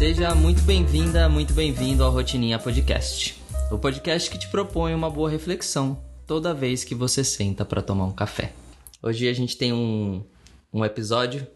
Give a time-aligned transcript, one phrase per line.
[0.00, 3.38] Seja muito bem-vinda, muito bem-vindo ao Rotininha Podcast.
[3.70, 8.06] O podcast que te propõe uma boa reflexão toda vez que você senta para tomar
[8.06, 8.54] um café.
[9.02, 10.24] Hoje a gente tem um,
[10.72, 11.46] um episódio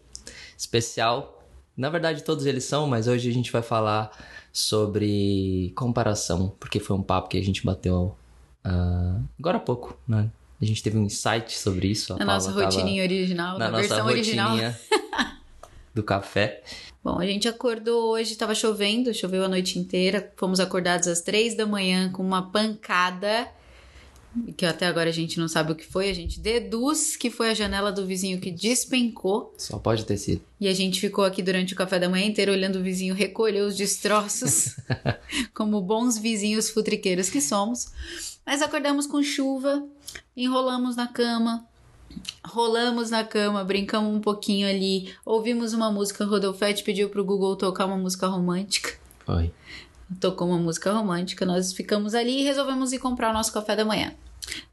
[0.55, 1.43] especial.
[1.75, 4.11] Na verdade, todos eles são, mas hoje a gente vai falar
[4.53, 8.15] sobre comparação, porque foi um papo que a gente bateu
[8.63, 10.29] uh, agora há pouco, né?
[10.61, 12.13] A gente teve um insight sobre isso.
[12.13, 14.55] A na nossa rotininha original, na, na versão original
[15.95, 16.61] do café.
[17.05, 20.33] Bom, a gente acordou hoje, estava chovendo, choveu a noite inteira.
[20.35, 23.47] Fomos acordados às três da manhã com uma pancada
[24.57, 27.51] que até agora a gente não sabe o que foi, a gente deduz que foi
[27.51, 29.53] a janela do vizinho que despencou.
[29.55, 30.41] Só pode ter sido.
[30.59, 33.61] E a gente ficou aqui durante o café da manhã inteiro olhando o vizinho recolher
[33.61, 34.75] os destroços,
[35.53, 37.91] como bons vizinhos futriqueiros que somos.
[38.43, 39.87] Mas acordamos com chuva,
[40.35, 41.67] enrolamos na cama,
[42.45, 46.25] rolamos na cama, brincamos um pouquinho ali, ouvimos uma música.
[46.25, 48.97] Rodolfete pediu pro Google tocar uma música romântica.
[49.25, 49.51] Foi.
[50.19, 53.83] Tocou uma música romântica, nós ficamos ali e resolvemos ir comprar o nosso café da
[53.83, 54.13] manhã.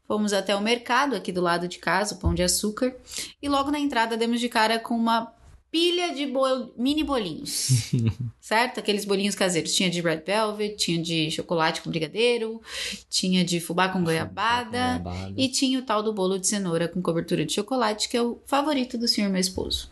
[0.07, 2.95] Fomos até o mercado aqui do lado de casa, o Pão de Açúcar,
[3.41, 5.33] e logo na entrada demos de cara com uma
[5.73, 7.89] pilha de bol mini bolinhos,
[8.39, 8.79] certo?
[8.79, 9.73] Aqueles bolinhos caseiros.
[9.73, 12.61] Tinha de red velvet, tinha de chocolate com brigadeiro,
[13.09, 17.01] tinha de fubá com goiabada, goiabada e tinha o tal do bolo de cenoura com
[17.01, 19.89] cobertura de chocolate, que é o favorito do senhor meu esposo.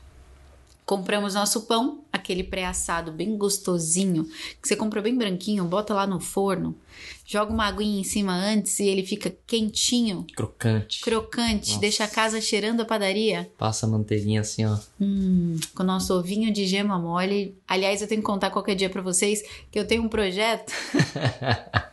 [0.92, 4.26] Compramos nosso pão, aquele pré-assado bem gostosinho,
[4.62, 6.76] que você comprou bem branquinho, bota lá no forno,
[7.26, 10.28] joga uma aguinha em cima antes e ele fica quentinho.
[10.36, 11.00] Crocante.
[11.00, 11.80] Crocante, Nossa.
[11.80, 13.50] deixa a casa cheirando a padaria.
[13.58, 14.78] Passa a manteiguinha assim, ó.
[15.00, 17.58] Hum, com o nosso ovinho de gema mole.
[17.66, 20.74] Aliás, eu tenho que contar qualquer dia para vocês que eu tenho um projeto.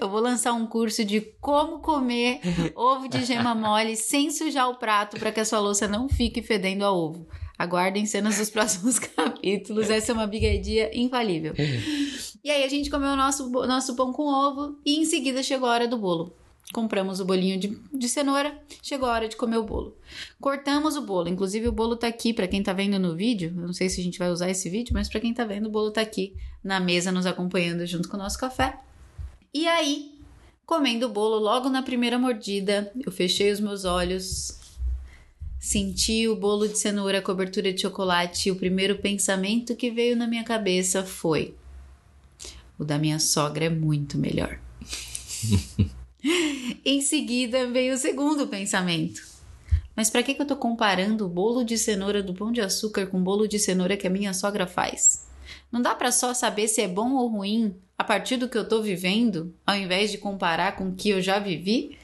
[0.00, 2.40] Eu vou lançar um curso de como comer
[2.74, 6.40] ovo de gema mole sem sujar o prato para que a sua louça não fique
[6.40, 7.26] fedendo a ovo.
[7.58, 9.90] Aguardem cenas dos próximos capítulos.
[9.90, 11.54] Essa é uma bigadia infalível.
[12.44, 15.68] E aí a gente comeu o nosso, nosso pão com ovo e em seguida chegou
[15.68, 16.32] a hora do bolo.
[16.72, 19.96] Compramos o bolinho de, de cenoura, chegou a hora de comer o bolo.
[20.40, 23.52] Cortamos o bolo, inclusive o bolo tá aqui para quem tá vendo no vídeo.
[23.56, 25.66] Eu não sei se a gente vai usar esse vídeo, mas para quem tá vendo,
[25.66, 28.78] o bolo tá aqui na mesa nos acompanhando junto com o nosso café.
[29.52, 30.12] E aí,
[30.66, 34.58] comendo o bolo logo na primeira mordida, eu fechei os meus olhos,
[35.68, 40.16] Senti o bolo de cenoura, a cobertura de chocolate e o primeiro pensamento que veio
[40.16, 41.54] na minha cabeça foi:
[42.78, 44.58] o da minha sogra é muito melhor.
[46.82, 49.20] em seguida veio o segundo pensamento:
[49.94, 53.06] mas para que, que eu tô comparando o bolo de cenoura do pão de açúcar
[53.06, 55.28] com o bolo de cenoura que a minha sogra faz?
[55.70, 58.66] Não dá para só saber se é bom ou ruim a partir do que eu
[58.66, 61.98] tô vivendo, ao invés de comparar com o que eu já vivi?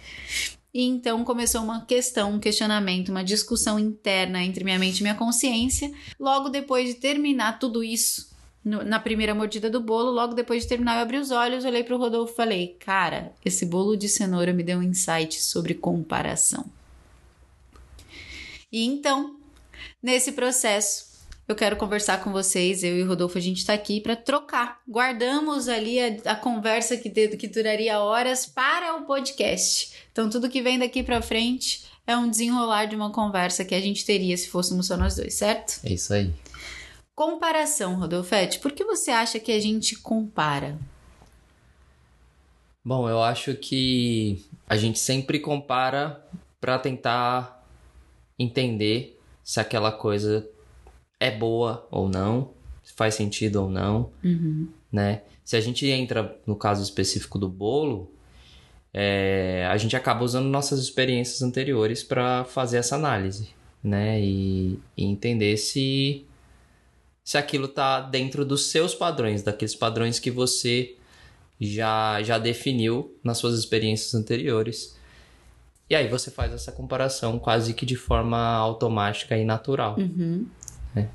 [0.74, 5.14] E então começou uma questão, um questionamento, uma discussão interna entre minha mente e minha
[5.14, 5.92] consciência.
[6.18, 10.96] Logo depois de terminar tudo isso, na primeira mordida do bolo, logo depois de terminar,
[10.96, 14.52] eu abri os olhos, olhei para o Rodolfo e falei: Cara, esse bolo de cenoura
[14.52, 16.64] me deu um insight sobre comparação.
[18.72, 19.36] E então,
[20.02, 21.13] nesse processo,
[21.46, 22.82] eu quero conversar com vocês.
[22.82, 24.80] Eu e o Rodolfo, a gente está aqui para trocar.
[24.88, 29.92] Guardamos ali a, a conversa que, que duraria horas para o podcast.
[30.10, 33.80] Então, tudo que vem daqui para frente é um desenrolar de uma conversa que a
[33.80, 35.80] gente teria se fôssemos só nós dois, certo?
[35.84, 36.32] É isso aí.
[37.14, 38.58] Comparação, Rodolfete.
[38.58, 40.78] Por que você acha que a gente compara?
[42.84, 46.26] Bom, eu acho que a gente sempre compara
[46.60, 47.64] para tentar
[48.38, 50.46] entender se aquela coisa
[51.24, 52.50] é boa ou não,
[52.96, 54.68] faz sentido ou não, uhum.
[54.92, 55.22] né?
[55.44, 58.10] Se a gente entra no caso específico do bolo,
[58.92, 63.48] é, a gente acaba usando nossas experiências anteriores para fazer essa análise,
[63.82, 64.20] né?
[64.20, 66.24] E, e, entender se,
[67.22, 70.94] se aquilo tá dentro dos seus padrões, daqueles padrões que você
[71.60, 74.96] já, já definiu nas suas experiências anteriores.
[75.88, 79.96] E aí você faz essa comparação quase que de forma automática e natural.
[79.98, 80.46] Uhum.
[80.94, 81.08] Né?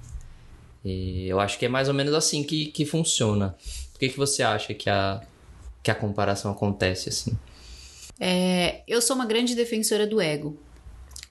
[0.84, 3.56] E eu acho que é mais ou menos assim que, que funciona.
[3.92, 5.22] Por que, que você acha que a,
[5.84, 7.38] que a comparação acontece assim?
[8.20, 10.58] É, eu sou uma grande defensora do ego,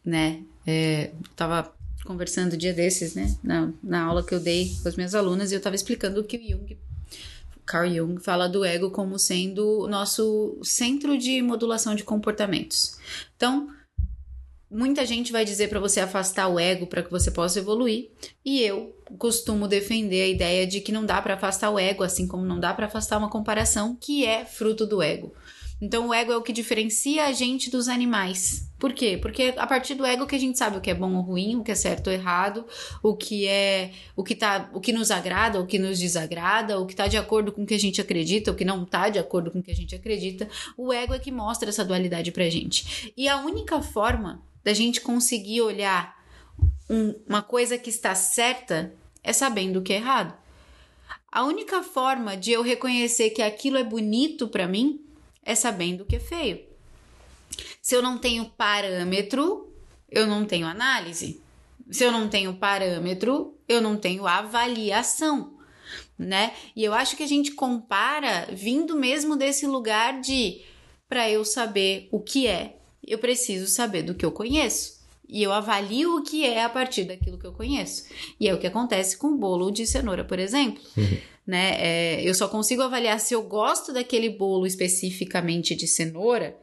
[0.04, 0.42] né?
[0.66, 1.72] É, tava
[2.04, 3.36] conversando dia desses, né?
[3.42, 6.36] Na, na aula que eu dei com as minhas alunas, e eu tava explicando que
[6.36, 6.78] o Jung,
[7.66, 12.98] Carl Jung, fala do ego como sendo o nosso centro de modulação de comportamentos.
[13.36, 13.68] Então,
[14.70, 18.10] muita gente vai dizer para você afastar o ego para que você possa evoluir,
[18.44, 22.26] e eu costumo defender a ideia de que não dá para afastar o ego, assim
[22.26, 25.32] como não dá para afastar uma comparação que é fruto do ego.
[25.80, 28.68] Então o ego é o que diferencia a gente dos animais.
[28.80, 29.18] Por quê?
[29.20, 31.56] Porque a partir do ego que a gente sabe o que é bom ou ruim,
[31.56, 32.64] o que é certo ou errado,
[33.02, 36.86] o que é o que tá, o que nos agrada, o que nos desagrada, o
[36.86, 39.18] que tá de acordo com o que a gente acredita, o que não tá de
[39.18, 40.48] acordo com o que a gente acredita.
[40.76, 43.12] O ego é que mostra essa dualidade pra gente.
[43.16, 46.16] E a única forma da gente conseguir olhar
[46.88, 50.36] um, uma coisa que está certa é sabendo o que é errado.
[51.30, 55.00] A única forma de eu reconhecer que aquilo é bonito para mim
[55.42, 56.64] é sabendo o que é feio.
[57.82, 59.72] Se eu não tenho parâmetro,
[60.10, 61.42] eu não tenho análise.
[61.90, 65.56] Se eu não tenho parâmetro, eu não tenho avaliação,
[66.18, 66.54] né?
[66.76, 70.62] E eu acho que a gente compara vindo mesmo desse lugar de
[71.08, 72.77] para eu saber o que é,
[73.08, 74.98] eu preciso saber do que eu conheço.
[75.28, 78.06] E eu avalio o que é a partir daquilo que eu conheço.
[78.40, 80.82] E é o que acontece com o bolo de cenoura, por exemplo.
[80.96, 81.18] Uhum.
[81.46, 81.76] Né?
[81.78, 86.56] É, eu só consigo avaliar se eu gosto daquele bolo especificamente de cenoura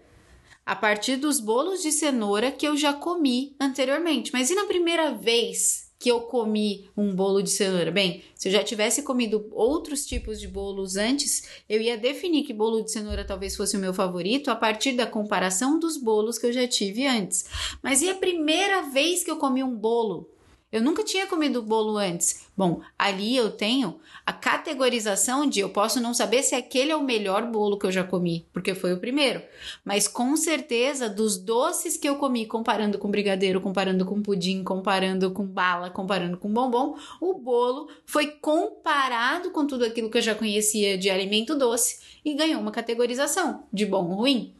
[0.65, 4.31] a partir dos bolos de cenoura que eu já comi anteriormente.
[4.33, 7.91] Mas e na primeira vez que eu comi um bolo de cenoura.
[7.91, 12.53] Bem, se eu já tivesse comido outros tipos de bolos antes, eu ia definir que
[12.53, 16.45] bolo de cenoura talvez fosse o meu favorito a partir da comparação dos bolos que
[16.45, 17.45] eu já tive antes.
[17.81, 20.34] Mas e a primeira vez que eu comi um bolo?
[20.75, 22.47] Eu nunca tinha comido bolo antes.
[22.57, 27.01] Bom, ali eu tenho a categorização de eu posso não saber se aquele é o
[27.01, 29.41] melhor bolo que eu já comi, porque foi o primeiro.
[29.85, 35.31] Mas com certeza, dos doces que eu comi, comparando com brigadeiro, comparando com pudim, comparando
[35.31, 40.35] com bala, comparando com bombom, o bolo foi comparado com tudo aquilo que eu já
[40.35, 44.53] conhecia de alimento doce e ganhou uma categorização de bom ou ruim.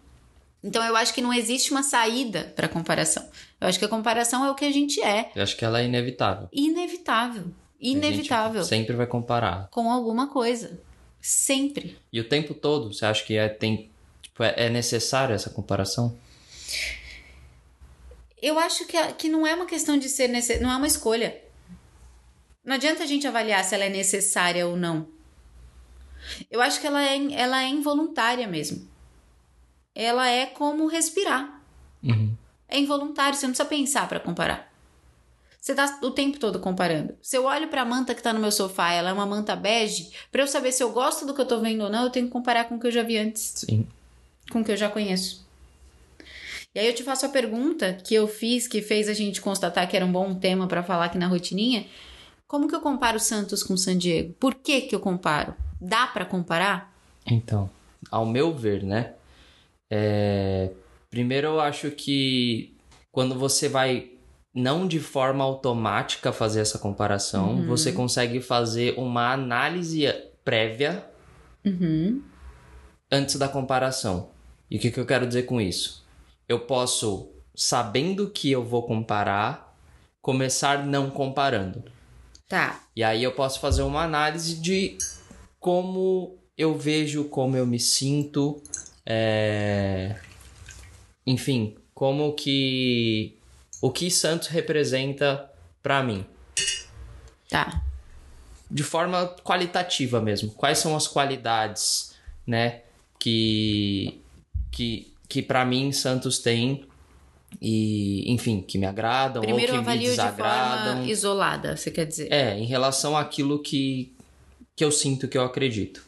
[0.65, 3.23] Então eu acho que não existe uma saída para comparação.
[3.61, 5.31] Eu acho que a comparação é o que a gente é.
[5.35, 6.49] Eu acho que ela é inevitável.
[6.51, 7.53] Inevitável.
[7.79, 8.63] Inevitável.
[8.63, 9.67] sempre vai comparar.
[9.69, 10.79] Com alguma coisa.
[11.21, 11.99] Sempre.
[12.11, 13.91] E o tempo todo, você acha que é, tem,
[14.23, 16.17] tipo, é, é necessário essa comparação?
[18.41, 21.39] Eu acho que, que não é uma questão de ser necessário, não é uma escolha.
[22.63, 25.07] Não adianta a gente avaliar se ela é necessária ou não.
[26.49, 28.94] Eu acho que ela é, ela é involuntária mesmo
[29.95, 31.61] ela é como respirar.
[32.03, 32.33] Uhum.
[32.67, 34.71] É involuntário, você não precisa pensar para comparar.
[35.61, 37.15] Você tá o tempo todo comparando.
[37.23, 39.55] Se eu olho para a manta que tá no meu sofá, ela é uma manta
[39.55, 42.09] bege, para eu saber se eu gosto do que eu tô vendo ou não, eu
[42.11, 43.53] tenho que comparar com o que eu já vi antes.
[43.55, 43.87] Sim.
[44.51, 45.43] Com o que eu já conheço.
[46.75, 49.89] E aí eu te faço a pergunta que eu fiz, que fez a gente constatar
[49.89, 51.87] que era um bom tema para falar aqui na rotininha.
[52.47, 54.33] Como que eu comparo Santos com San Diego?
[54.33, 55.55] Por que que eu comparo?
[55.79, 56.93] Dá para comparar?
[57.25, 57.69] Então,
[58.11, 59.13] ao meu ver, né?
[59.89, 60.71] É,
[61.09, 62.75] primeiro, eu acho que
[63.11, 64.11] quando você vai
[64.53, 67.65] não de forma automática fazer essa comparação, Uhum.
[67.65, 70.05] você consegue fazer uma análise
[70.43, 71.05] prévia
[71.65, 72.21] Uhum.
[73.11, 74.29] antes da comparação.
[74.71, 76.05] E o que, que eu quero dizer com isso?
[76.47, 79.75] Eu posso, sabendo que eu vou comparar,
[80.21, 81.83] começar não comparando.
[82.47, 82.81] Tá.
[82.95, 84.97] E aí eu posso fazer uma análise de
[85.59, 88.61] como eu vejo, como eu me sinto,
[89.05, 90.15] é...
[91.25, 93.37] enfim, como que
[93.81, 95.49] o que Santos representa
[95.83, 96.25] pra mim,
[97.49, 97.81] Tá.
[98.69, 100.49] de forma qualitativa mesmo.
[100.51, 102.15] Quais são as qualidades,
[102.45, 102.81] né,
[103.19, 104.19] que
[104.71, 106.85] que que para mim Santos tem
[107.61, 110.93] e, enfim, que me agradam Primeiro ou que me avalio de desagradam.
[110.95, 112.31] forma isolada, você quer dizer?
[112.31, 114.13] É, em relação àquilo que,
[114.75, 116.03] que eu sinto, que eu acredito.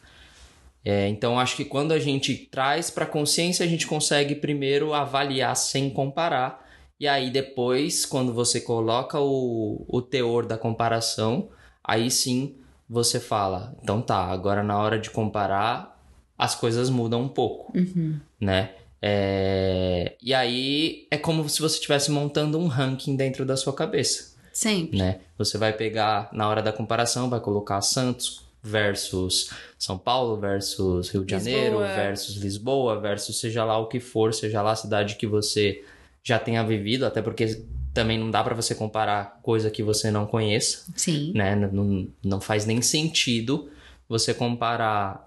[0.90, 5.54] É, então, acho que quando a gente traz para consciência, a gente consegue primeiro avaliar
[5.54, 6.66] sem comparar.
[6.98, 11.50] E aí, depois, quando você coloca o, o teor da comparação,
[11.84, 12.54] aí sim
[12.88, 16.00] você fala: então tá, agora na hora de comparar,
[16.38, 18.18] as coisas mudam um pouco, Uhum.
[18.40, 18.70] né?
[19.02, 24.34] É, e aí é como se você estivesse montando um ranking dentro da sua cabeça
[24.52, 24.98] Sempre.
[24.98, 25.20] né?
[25.36, 31.24] Você vai pegar na hora da comparação, vai colocar Santos versus São Paulo versus Rio
[31.24, 31.94] de Janeiro Lisboa.
[31.94, 35.84] versus Lisboa versus seja lá o que for, seja lá a cidade que você
[36.22, 37.62] já tenha vivido, até porque
[37.94, 41.32] também não dá pra você comparar coisa que você não conheça, Sim.
[41.34, 41.54] né?
[41.54, 43.70] Não, não faz nem sentido
[44.08, 45.26] você comparar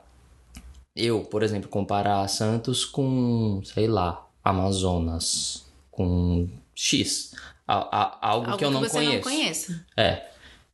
[0.95, 7.33] eu, por exemplo, comparar Santos com, sei lá, Amazonas, com X,
[7.65, 9.15] a- a- algo, Algo que eu não você conheço.
[9.15, 9.85] não conheça.
[9.95, 10.30] É.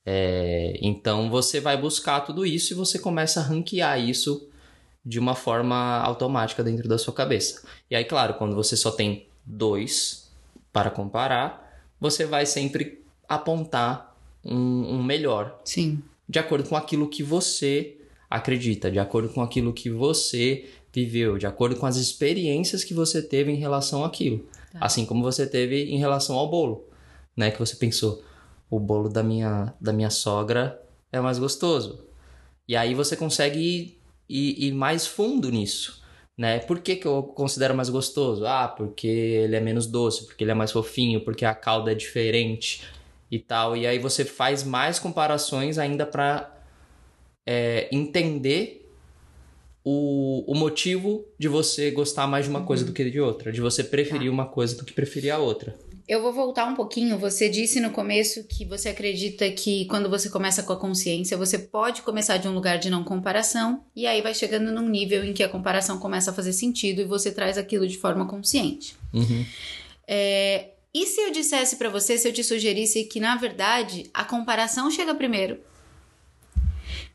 [0.10, 4.48] É, Então você vai buscar tudo isso e você começa a ranquear isso
[5.06, 7.62] de uma forma automática dentro da sua cabeça.
[7.92, 10.32] E aí, claro, quando você só tem dois
[10.72, 16.02] para comparar, você vai sempre apontar um, um melhor, Sim.
[16.28, 17.98] de acordo com aquilo que você
[18.30, 23.22] acredita, de acordo com aquilo que você viveu, de acordo com as experiências que você
[23.22, 24.46] teve em relação àquilo.
[24.72, 24.80] Tá.
[24.80, 26.86] Assim como você teve em relação ao bolo,
[27.36, 27.52] né?
[27.52, 28.24] Que você pensou,
[28.70, 30.82] o bolo da minha, da minha sogra
[31.12, 32.06] é mais gostoso.
[32.68, 36.02] E aí você consegue ir, ir, ir mais fundo nisso.
[36.38, 36.60] Né?
[36.60, 38.46] Por que, que eu considero mais gostoso?
[38.46, 41.96] Ah, porque ele é menos doce, porque ele é mais fofinho, porque a calda é
[41.96, 42.84] diferente
[43.32, 43.76] e tal.
[43.76, 46.56] E aí você faz mais comparações ainda para
[47.46, 48.88] é, entender
[49.84, 53.62] o, o motivo de você gostar mais de uma coisa do que de outra, de
[53.62, 54.34] você preferir tá.
[54.34, 55.74] uma coisa do que preferir a outra.
[56.08, 57.18] Eu vou voltar um pouquinho.
[57.18, 61.60] Você disse no começo que você acredita que quando você começa com a consciência, você
[61.60, 65.34] pode começar de um lugar de não comparação e aí vai chegando num nível em
[65.34, 68.96] que a comparação começa a fazer sentido e você traz aquilo de forma consciente.
[69.14, 69.46] Uhum.
[70.08, 74.24] É, e se eu dissesse para você, se eu te sugerisse que na verdade a
[74.24, 75.60] comparação chega primeiro?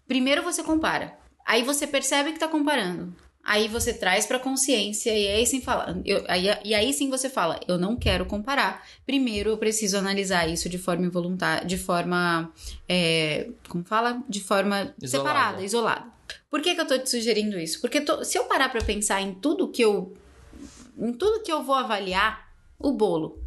[0.06, 1.16] Primeiro você compara.
[1.46, 3.16] Aí você percebe que tá comparando.
[3.44, 7.28] Aí você traz para consciência e aí sim fala, eu, aí, e aí sim você
[7.28, 8.86] fala, eu não quero comparar.
[9.04, 12.52] Primeiro eu preciso analisar isso de forma involuntária, de forma,
[12.88, 15.28] é, como fala, de forma isolada.
[15.28, 16.06] separada, isolada.
[16.48, 17.80] Por que, que eu tô te sugerindo isso?
[17.80, 20.14] Porque tô, se eu parar para pensar em tudo que eu,
[20.96, 23.42] em tudo que eu vou avaliar, o bolo,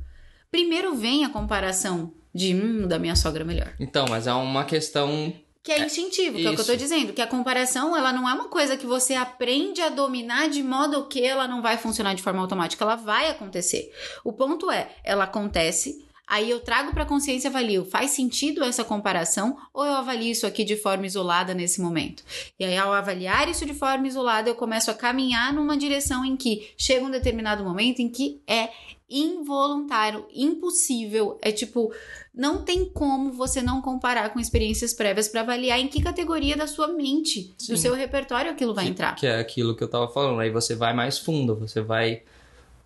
[0.51, 3.73] primeiro vem a comparação de hum, da minha sogra melhor.
[3.79, 5.33] Então, mas é uma questão
[5.65, 7.11] que é instintivo, que é o que eu tô dizendo.
[7.11, 11.07] Que a comparação, ela não é uma coisa que você aprende a dominar de modo
[11.07, 12.85] que ela não vai funcionar de forma automática.
[12.85, 13.91] Ela vai acontecer.
[14.23, 18.63] O ponto é, ela acontece, Aí eu trago para a consciência e avalio, faz sentido
[18.63, 22.23] essa comparação ou eu avalio isso aqui de forma isolada nesse momento?
[22.59, 26.35] E aí ao avaliar isso de forma isolada, eu começo a caminhar numa direção em
[26.35, 28.69] que chega um determinado momento em que é
[29.09, 31.93] involuntário, impossível, é tipo,
[32.33, 36.65] não tem como você não comparar com experiências prévias para avaliar em que categoria da
[36.65, 37.73] sua mente, Sim.
[37.73, 39.15] do seu repertório aquilo vai que, entrar.
[39.15, 42.23] Que é aquilo que eu tava falando, aí você vai mais fundo, você vai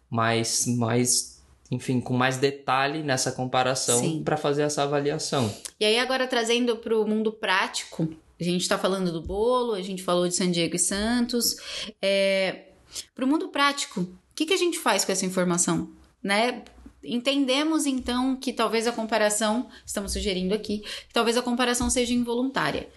[0.09, 1.39] mais mais
[1.71, 5.53] enfim, com mais detalhe nessa comparação para fazer essa avaliação.
[5.79, 8.09] E aí agora trazendo para o mundo prático,
[8.39, 11.57] a gente está falando do bolo, a gente falou de San Diego e Santos,
[12.01, 12.69] é,
[13.13, 15.91] para o mundo prático, o que, que a gente faz com essa informação?
[16.21, 16.63] Né?
[17.03, 22.89] Entendemos então que talvez a comparação, estamos sugerindo aqui, que talvez a comparação seja involuntária.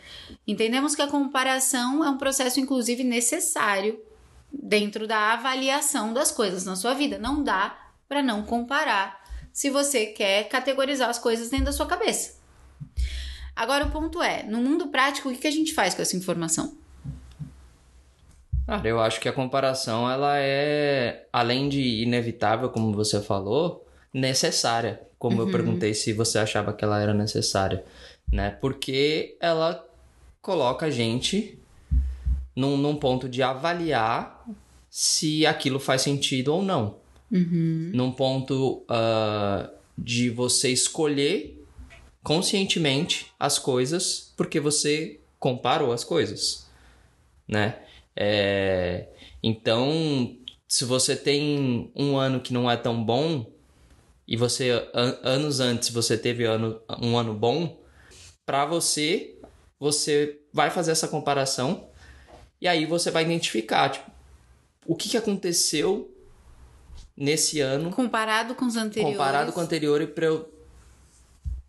[0.46, 4.00] Entendemos que a comparação é um processo, inclusive, necessário
[4.52, 7.16] dentro da avaliação das coisas na sua vida.
[7.16, 12.40] Não dá para não comparar se você quer categorizar as coisas dentro da sua cabeça.
[13.54, 16.76] Agora, o ponto é: no mundo prático, o que a gente faz com essa informação?
[18.76, 25.02] Cara, eu acho que a comparação ela é, além de inevitável, como você falou, necessária.
[25.18, 25.46] Como uhum.
[25.46, 27.84] eu perguntei se você achava que ela era necessária,
[28.32, 28.56] né?
[28.62, 29.86] Porque ela
[30.40, 31.58] coloca a gente
[32.56, 34.42] num, num ponto de avaliar
[34.88, 36.96] se aquilo faz sentido ou não.
[37.30, 37.90] Uhum.
[37.92, 41.62] Num ponto uh, de você escolher
[42.22, 46.66] conscientemente as coisas porque você comparou as coisas,
[47.46, 47.76] né?
[48.16, 49.08] É,
[49.42, 50.36] então,
[50.68, 53.50] se você tem um ano que não é tão bom
[54.26, 57.78] e você an anos antes você teve ano, um ano bom,
[58.46, 59.38] para você
[59.78, 61.88] você vai fazer essa comparação
[62.60, 64.10] e aí você vai identificar tipo,
[64.86, 66.10] o que, que aconteceu
[67.16, 69.16] nesse ano comparado com os anteriores.
[69.16, 70.52] Comparado com o anterior e para eu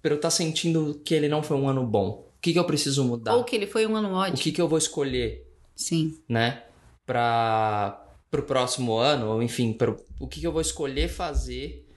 [0.02, 2.10] para eu estar tá sentindo que ele não foi um ano bom.
[2.10, 3.36] O que, que eu preciso mudar?
[3.36, 4.38] Ou que ele foi um ano ótimo.
[4.38, 5.43] O que, que eu vou escolher?
[5.76, 6.18] Sim.
[6.28, 6.64] Né?
[7.06, 11.88] Para o próximo ano, ou enfim, pro, o que, que eu vou escolher fazer.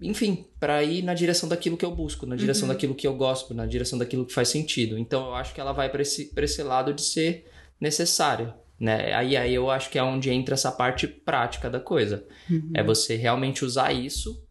[0.00, 2.74] Enfim, para ir na direção daquilo que eu busco, na direção uhum.
[2.74, 4.98] daquilo que eu gosto, na direção daquilo que faz sentido.
[4.98, 7.46] Então eu acho que ela vai para esse, esse lado de ser
[7.80, 8.54] necessária.
[8.78, 9.14] Né?
[9.14, 12.26] Aí, aí eu acho que é onde entra essa parte prática da coisa.
[12.50, 12.72] Uhum.
[12.74, 14.44] É você realmente usar isso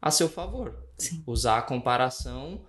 [0.00, 0.74] a seu favor.
[0.96, 1.22] Sim.
[1.26, 2.62] Usar a comparação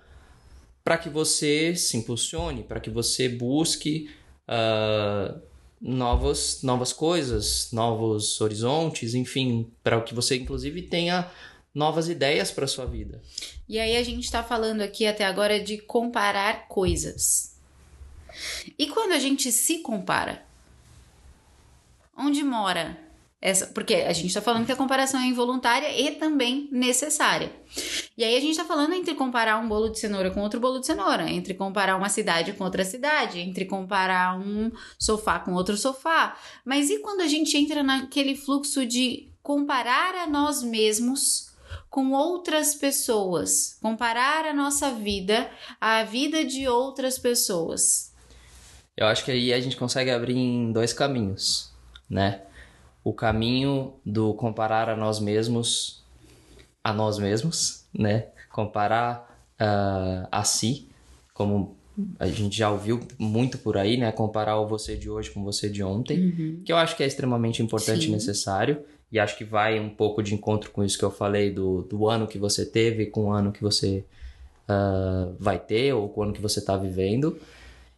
[0.84, 4.10] para que você se impulsione, para que você busque
[4.50, 5.39] uh,
[5.79, 11.29] novas, novas coisas, novos horizontes, enfim, para que você inclusive tenha
[11.74, 13.22] novas ideias para sua vida.
[13.68, 17.58] E aí a gente está falando aqui até agora de comparar coisas.
[18.77, 20.44] E quando a gente se compara,
[22.18, 23.09] onde mora
[23.41, 27.53] essa, porque a gente está falando que a comparação é involuntária e também necessária.
[28.17, 30.79] E aí a gente está falando entre comparar um bolo de cenoura com outro bolo
[30.79, 35.77] de cenoura, entre comparar uma cidade com outra cidade, entre comparar um sofá com outro
[35.77, 36.38] sofá.
[36.65, 41.50] Mas e quando a gente entra naquele fluxo de comparar a nós mesmos
[41.89, 48.13] com outras pessoas, comparar a nossa vida à vida de outras pessoas?
[48.98, 51.72] Eu acho que aí a gente consegue abrir em dois caminhos,
[52.10, 52.41] né?
[53.03, 56.03] O caminho do comparar a nós mesmos
[56.84, 58.27] a nós mesmos, né?
[58.51, 60.88] Comparar uh, a si,
[61.34, 61.77] como
[62.18, 64.12] a gente já ouviu muito por aí, né?
[64.12, 66.62] Comparar o você de hoje com você de ontem, Uhum.
[66.63, 68.10] que eu acho que é extremamente importante Sim.
[68.10, 68.82] e necessário.
[69.12, 72.08] E acho que vai um pouco de encontro com isso que eu falei do, do
[72.08, 74.06] ano que você teve com o ano que você
[74.68, 77.39] ah, vai ter ou com o ano que você está vivendo.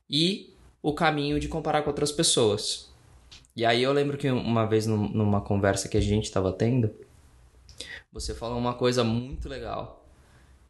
[0.09, 2.89] E o caminho de comparar com outras pessoas.
[3.55, 6.89] E aí eu lembro que uma vez num- numa conversa que a gente estava tendo,
[8.11, 9.99] você falou uma coisa muito legal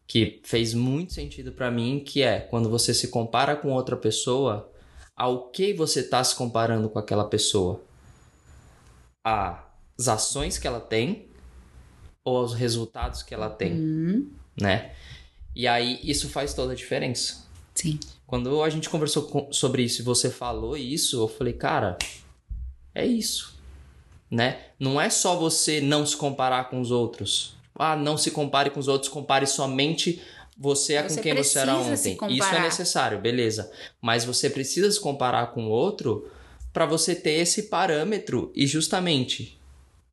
[0.07, 4.69] que fez muito sentido pra mim, que é quando você se compara com outra pessoa,
[5.15, 7.81] ao que você tá se comparando com aquela pessoa?
[9.23, 11.27] As ações que ela tem
[12.25, 14.93] ou aos resultados que ela tem, Hum, né?
[15.55, 17.45] E aí isso faz toda a diferença.
[17.75, 17.99] sim.
[18.27, 21.97] Quando a gente conversou com- sobre isso e você falou isso, eu falei, cara,
[22.93, 23.55] é isso,
[24.29, 24.59] né?
[24.79, 27.55] Não é só você não se comparar com os outros.
[27.75, 30.21] Ah, não se compare com os outros, compare somente
[30.57, 32.17] você é com Você quem você era ontem.
[32.29, 33.71] Isso é necessário, beleza.
[33.99, 36.29] Mas você precisa se comparar com o outro
[36.71, 39.59] para você ter esse parâmetro e justamente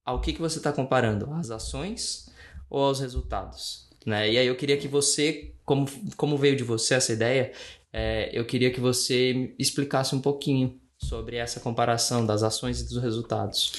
[0.05, 1.31] ao que, que você está comparando?
[1.35, 2.31] Às ações
[2.71, 3.87] ou aos resultados?
[4.07, 4.33] Né?
[4.33, 7.53] E aí eu queria que você, como, como veio de você essa ideia,
[7.93, 13.03] é, eu queria que você explicasse um pouquinho sobre essa comparação das ações e dos
[13.03, 13.73] resultados.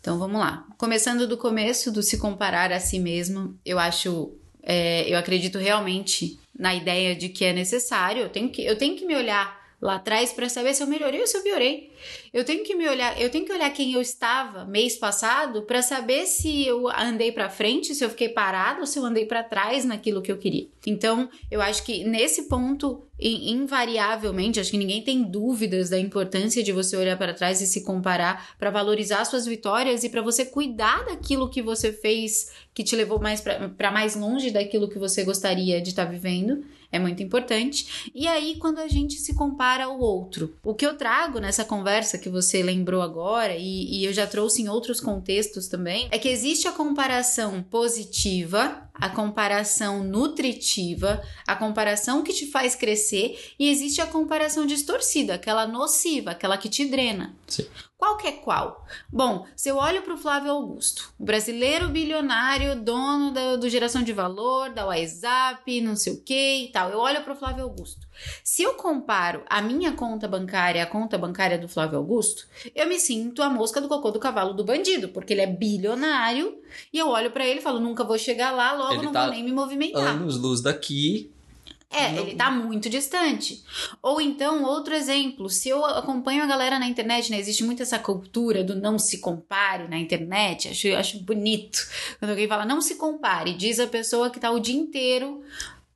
[0.00, 0.66] Então vamos lá.
[0.78, 6.38] Começando do começo do se comparar a si mesmo, eu acho, é, eu acredito realmente
[6.58, 8.22] na ideia de que é necessário.
[8.22, 11.20] Eu tenho que, eu tenho que me olhar lá atrás para saber se eu melhorei
[11.20, 11.90] ou se eu piorei.
[12.32, 15.80] Eu tenho que me olhar, eu tenho que olhar quem eu estava mês passado para
[15.82, 19.42] saber se eu andei para frente, se eu fiquei parado ou se eu andei para
[19.42, 20.68] trás naquilo que eu queria.
[20.86, 26.62] Então, eu acho que nesse ponto, in- invariavelmente, acho que ninguém tem dúvidas da importância
[26.62, 30.44] de você olhar para trás e se comparar para valorizar suas vitórias e para você
[30.44, 35.24] cuidar daquilo que você fez que te levou mais para mais longe daquilo que você
[35.24, 36.64] gostaria de estar vivendo.
[36.92, 38.10] É muito importante.
[38.14, 42.18] E aí, quando a gente se compara ao outro, o que eu trago nessa conversa
[42.18, 46.28] que você lembrou agora, e, e eu já trouxe em outros contextos também, é que
[46.28, 54.00] existe a comparação positiva, a comparação nutritiva, a comparação que te faz crescer, e existe
[54.00, 57.34] a comparação distorcida, aquela nociva, aquela que te drena.
[57.46, 57.66] Sim.
[57.96, 58.86] Qual que é qual?
[59.12, 64.12] Bom, se eu olho para o Flávio Augusto, brasileiro bilionário, dono da, do geração de
[64.12, 68.00] valor, da WhatsApp, não sei o que e tal, eu olho para o Flávio Augusto.
[68.42, 72.98] Se eu comparo a minha conta bancária à conta bancária do Flávio Augusto, eu me
[72.98, 76.58] sinto a mosca do cocô do cavalo do bandido, porque ele é bilionário
[76.92, 79.22] e eu olho para ele e falo, nunca vou chegar lá, logo Ele não tá
[79.22, 80.06] vou nem me movimentar.
[80.08, 81.30] Anos luz daqui.
[81.92, 83.64] É, ele tá muito distante.
[84.00, 87.40] Ou então, outro exemplo, se eu acompanho a galera na internet, né?
[87.40, 90.68] Existe muito essa cultura do não se compare na internet.
[90.68, 91.84] Acho, acho bonito.
[92.20, 95.42] Quando alguém fala não se compare, diz a pessoa que tá o dia inteiro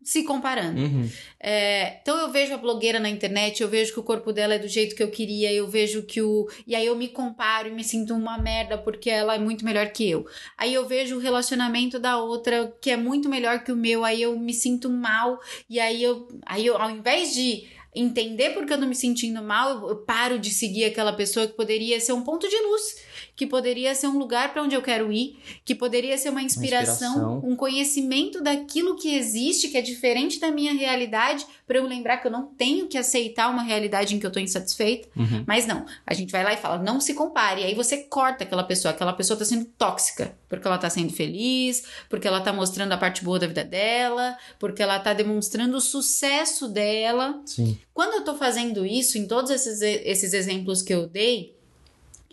[0.05, 0.81] se comparando.
[0.81, 1.11] Uhum.
[1.41, 4.59] É, então eu vejo a blogueira na internet, eu vejo que o corpo dela é
[4.59, 6.47] do jeito que eu queria, eu vejo que o.
[6.67, 9.89] E aí eu me comparo e me sinto uma merda porque ela é muito melhor
[9.89, 10.27] que eu.
[10.59, 14.21] Aí eu vejo o relacionamento da outra que é muito melhor que o meu, aí
[14.21, 16.29] eu me sinto mal, e aí eu.
[16.45, 20.39] Aí eu, ao invés de entender porque eu tô me sentindo mal, eu, eu paro
[20.39, 22.97] de seguir aquela pessoa que poderia ser um ponto de luz,
[23.37, 27.09] que poderia ser um lugar para onde eu quero ir, que poderia ser uma inspiração,
[27.09, 27.43] inspiração.
[27.45, 32.27] um conhecimento daquilo que existe, que é diferente da minha realidade, para eu lembrar que
[32.27, 35.09] eu não tenho que aceitar uma realidade em que eu tô insatisfeita.
[35.17, 35.45] Uhum.
[35.47, 37.63] Mas não, a gente vai lá e fala, não se compare.
[37.63, 41.13] E aí você corta aquela pessoa, aquela pessoa tá sendo tóxica, porque ela tá sendo
[41.13, 45.77] feliz, porque ela tá mostrando a parte boa da vida dela, porque ela tá demonstrando
[45.77, 47.41] o sucesso dela.
[47.47, 47.79] Sim.
[47.93, 51.57] Quando eu tô fazendo isso, em todos esses, esses exemplos que eu dei,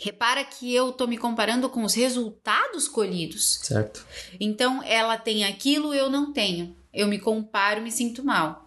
[0.02, 3.60] repara que eu tô me comparando com os resultados colhidos.
[3.62, 4.06] Certo.
[4.40, 6.76] Então, ela tem aquilo, eu não tenho.
[6.92, 8.66] Eu me comparo, me sinto mal.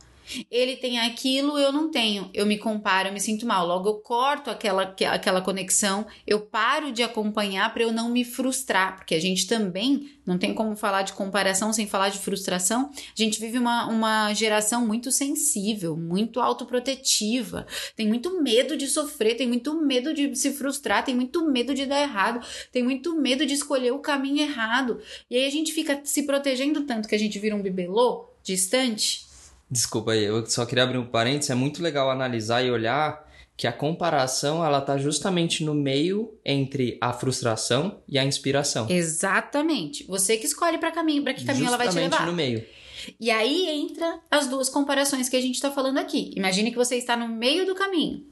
[0.50, 2.30] Ele tem aquilo, eu não tenho.
[2.32, 3.66] Eu me comparo, eu me sinto mal.
[3.66, 8.96] Logo, eu corto aquela, aquela conexão, eu paro de acompanhar para eu não me frustrar,
[8.96, 12.90] porque a gente também não tem como falar de comparação sem falar de frustração.
[12.94, 19.36] A gente vive uma, uma geração muito sensível, muito autoprotetiva, tem muito medo de sofrer,
[19.36, 23.44] tem muito medo de se frustrar, tem muito medo de dar errado, tem muito medo
[23.44, 25.00] de escolher o caminho errado.
[25.30, 29.33] E aí a gente fica se protegendo tanto que a gente vira um bibelô distante.
[29.70, 31.50] Desculpa aí, eu só queria abrir um parênteses.
[31.50, 33.24] É muito legal analisar e olhar
[33.56, 38.86] que a comparação ela tá justamente no meio entre a frustração e a inspiração.
[38.90, 40.04] Exatamente.
[40.04, 42.26] Você que escolhe para caminho, para que caminho ela vai te Justamente levar.
[42.26, 42.66] no meio.
[43.20, 46.32] E aí entra as duas comparações que a gente tá falando aqui.
[46.36, 48.24] Imagine que você está no meio do caminho.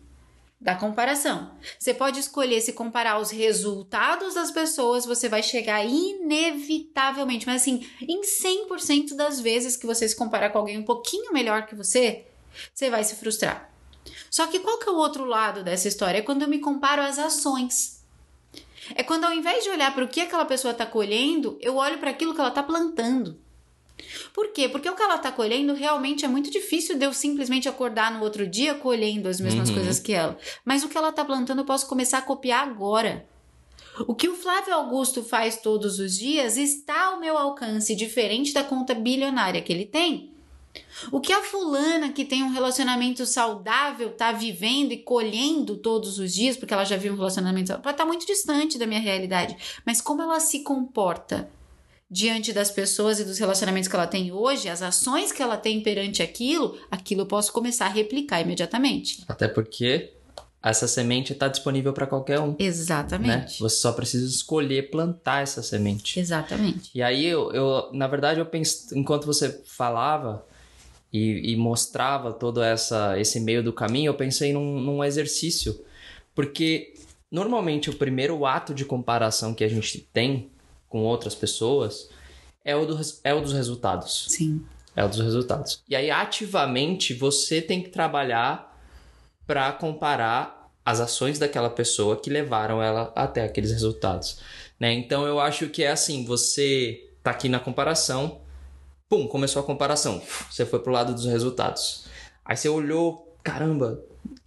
[0.62, 1.51] Da comparação.
[1.77, 7.85] Você pode escolher se comparar os resultados das pessoas, você vai chegar inevitavelmente, mas assim,
[8.01, 12.27] em 100% das vezes que você se comparar com alguém um pouquinho melhor que você,
[12.72, 13.70] você vai se frustrar.
[14.31, 16.18] Só que qual que é o outro lado dessa história?
[16.18, 18.01] É quando eu me comparo às ações.
[18.94, 21.98] É quando ao invés de olhar para o que aquela pessoa está colhendo, eu olho
[21.98, 23.41] para aquilo que ela está plantando.
[24.32, 24.68] Por quê?
[24.68, 28.22] Porque o que ela está colhendo realmente é muito difícil de eu simplesmente acordar no
[28.22, 29.74] outro dia colhendo as mesmas uhum.
[29.74, 30.36] coisas que ela.
[30.64, 33.26] Mas o que ela está plantando eu posso começar a copiar agora.
[34.06, 38.64] O que o Flávio Augusto faz todos os dias está ao meu alcance, diferente da
[38.64, 40.32] conta bilionária que ele tem.
[41.10, 46.32] O que a fulana que tem um relacionamento saudável está vivendo e colhendo todos os
[46.32, 49.56] dias, porque ela já viu um relacionamento saudável, está muito distante da minha realidade.
[49.84, 51.50] Mas como ela se comporta
[52.12, 55.81] diante das pessoas e dos relacionamentos que ela tem hoje, as ações que ela tem
[55.81, 59.25] perante aquilo, aquilo eu posso começar a replicar imediatamente.
[59.27, 60.12] Até porque
[60.62, 62.55] essa semente está disponível para qualquer um.
[62.59, 63.29] Exatamente.
[63.29, 63.46] Né?
[63.61, 66.20] Você só precisa escolher plantar essa semente.
[66.20, 66.90] Exatamente.
[66.94, 70.46] E aí eu, eu na verdade, eu penso, enquanto você falava
[71.11, 75.83] e, e, mostrava todo essa, esse meio do caminho, eu pensei num, num exercício.
[76.35, 76.92] Porque
[77.31, 80.51] normalmente o primeiro ato de comparação que a gente tem
[80.92, 82.11] com outras pessoas
[82.62, 84.26] é o, do, é o dos resultados.
[84.28, 84.62] Sim.
[84.94, 85.83] É o dos resultados.
[85.88, 88.78] E aí, ativamente, você tem que trabalhar
[89.46, 94.40] para comparar as ações daquela pessoa que levaram ela até aqueles resultados.
[94.78, 94.92] Né?
[94.92, 98.42] Então, eu acho que é assim: você tá aqui na comparação,
[99.09, 100.20] pum, começou a comparação.
[100.50, 102.05] Você foi pro lado dos resultados.
[102.44, 103.98] Aí você olhou, caramba,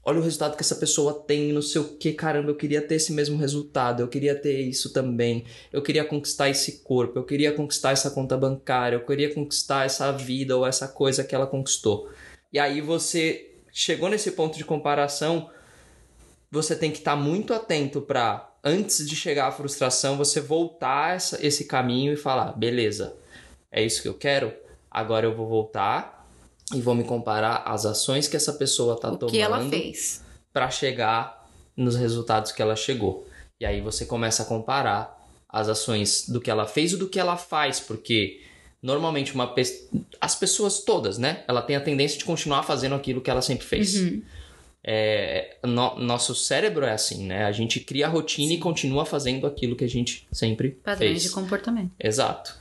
[0.05, 2.95] olha o resultado que essa pessoa tem, não sei o que, caramba, eu queria ter
[2.95, 7.51] esse mesmo resultado, eu queria ter isso também, eu queria conquistar esse corpo, eu queria
[7.51, 12.07] conquistar essa conta bancária, eu queria conquistar essa vida ou essa coisa que ela conquistou.
[12.53, 15.49] E aí você chegou nesse ponto de comparação,
[16.51, 21.15] você tem que estar tá muito atento para antes de chegar à frustração, você voltar
[21.15, 23.17] essa, esse caminho e falar, beleza,
[23.71, 24.53] é isso que eu quero,
[24.89, 26.14] agora eu vou voltar
[26.73, 29.32] e vou me comparar às ações que essa pessoa está tomando.
[29.32, 30.23] que ela fez.
[30.51, 33.28] Para chegar nos resultados que ela chegou.
[33.60, 35.15] E aí você começa a comparar
[35.47, 38.41] as ações do que ela fez e do que ela faz, porque
[38.82, 39.63] normalmente uma pe...
[40.19, 41.43] as pessoas todas, né?
[41.47, 43.95] Ela tem a tendência de continuar fazendo aquilo que ela sempre fez.
[43.95, 44.21] Uhum.
[44.84, 47.45] É, no, nosso cérebro é assim, né?
[47.45, 48.56] A gente cria a rotina Sim.
[48.56, 51.23] e continua fazendo aquilo que a gente sempre Padrões fez.
[51.23, 51.91] de comportamento.
[51.99, 52.56] Exato.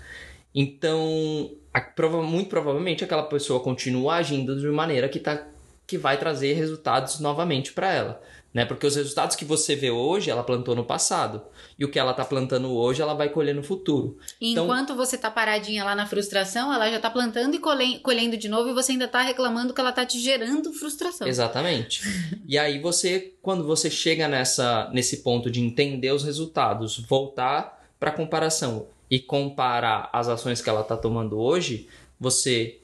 [0.55, 5.47] Então, a, prova, muito provavelmente aquela pessoa continua agindo de maneira que, tá,
[5.87, 8.23] que vai trazer resultados novamente para ela.
[8.55, 8.65] Né?
[8.65, 11.43] Porque os resultados que você vê hoje, ela plantou no passado.
[11.77, 14.17] E o que ela está plantando hoje, ela vai colher no futuro.
[14.41, 18.37] E então, enquanto você está paradinha lá na frustração, ela já está plantando e colhendo
[18.37, 21.27] de novo e você ainda está reclamando que ela está te gerando frustração.
[21.27, 22.01] Exatamente.
[22.47, 28.11] e aí você, quando você chega nessa, nesse ponto de entender os resultados, voltar para
[28.11, 31.89] a comparação e comparar as ações que ela está tomando hoje,
[32.19, 32.79] você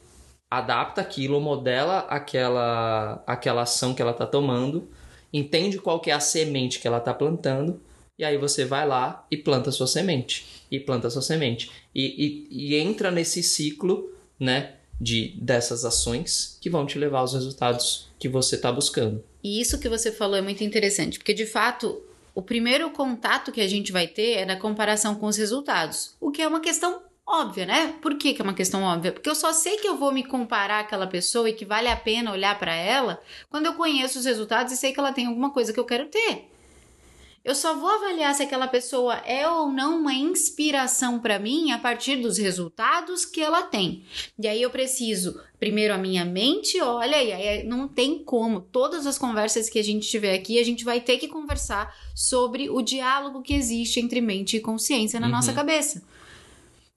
[0.51, 4.89] adapta aquilo, modela aquela, aquela ação que ela está tomando,
[5.33, 7.81] entende qual que é a semente que ela está plantando,
[8.19, 10.67] e aí você vai lá e planta a sua semente.
[10.71, 11.71] E planta a sua semente.
[11.95, 14.75] E, e, e entra nesse ciclo, né?
[15.01, 19.25] De, dessas ações que vão te levar aos resultados que você está buscando.
[19.43, 22.03] E isso que você falou é muito interessante, porque de fato
[22.35, 26.31] o primeiro contato que a gente vai ter é na comparação com os resultados, o
[26.31, 27.95] que é uma questão óbvia, né?
[28.03, 29.13] Por que, que é uma questão óbvia?
[29.13, 31.97] Porque eu só sei que eu vou me comparar àquela pessoa e que vale a
[31.97, 35.51] pena olhar para ela quando eu conheço os resultados e sei que ela tem alguma
[35.51, 36.51] coisa que eu quero ter.
[37.43, 41.79] Eu só vou avaliar se aquela pessoa é ou não uma inspiração para mim a
[41.79, 44.05] partir dos resultados que ela tem.
[44.39, 48.61] E aí eu preciso, primeiro, a minha mente olha, e aí não tem como.
[48.61, 52.69] Todas as conversas que a gente tiver aqui, a gente vai ter que conversar sobre
[52.69, 55.33] o diálogo que existe entre mente e consciência na uhum.
[55.33, 56.03] nossa cabeça.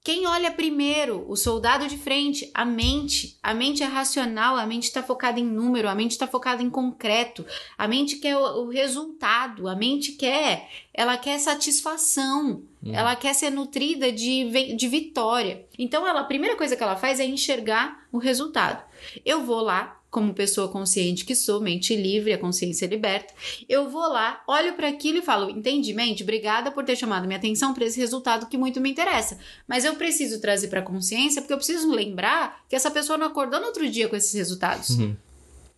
[0.03, 1.23] Quem olha primeiro?
[1.29, 3.37] O soldado de frente, a mente.
[3.41, 6.69] A mente é racional, a mente está focada em número, a mente está focada em
[6.69, 7.45] concreto,
[7.77, 12.91] a mente quer o, o, resultado, a mente quer, ela quer satisfação, hum.
[12.93, 15.65] ela quer ser nutrida de, de vitória.
[15.79, 18.83] Então, ela, a primeira coisa que ela faz é enxergar o resultado.
[19.25, 23.33] Eu vou lá, como pessoa consciente que sou, mente livre, a consciência liberta,
[23.67, 27.39] eu vou lá, olho para aquilo e falo: entendi, mente, obrigada por ter chamado minha
[27.39, 29.39] atenção para esse resultado que muito me interessa.
[29.67, 33.25] Mas eu preciso trazer para a consciência porque eu preciso lembrar que essa pessoa não
[33.25, 34.91] acordou no outro dia com esses resultados.
[34.91, 35.15] Uhum.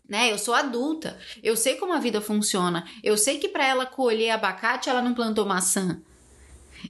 [0.07, 0.31] Né?
[0.31, 4.31] Eu sou adulta, eu sei como a vida funciona, eu sei que para ela colher
[4.31, 6.01] abacate ela não plantou maçã.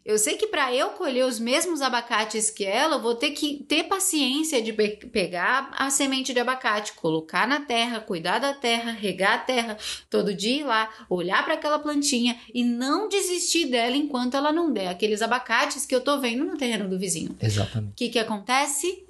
[0.05, 3.65] Eu sei que para eu colher os mesmos abacates que ela, eu vou ter que
[3.67, 8.91] ter paciência de pe pegar a semente de abacate, colocar na terra, cuidar da terra,
[8.91, 13.95] regar a terra, todo dia ir lá, olhar para aquela plantinha e não desistir dela
[13.95, 17.35] enquanto ela não der aqueles abacates que eu tô vendo no terreno do vizinho.
[17.41, 17.93] Exatamente.
[17.93, 19.03] O que que acontece?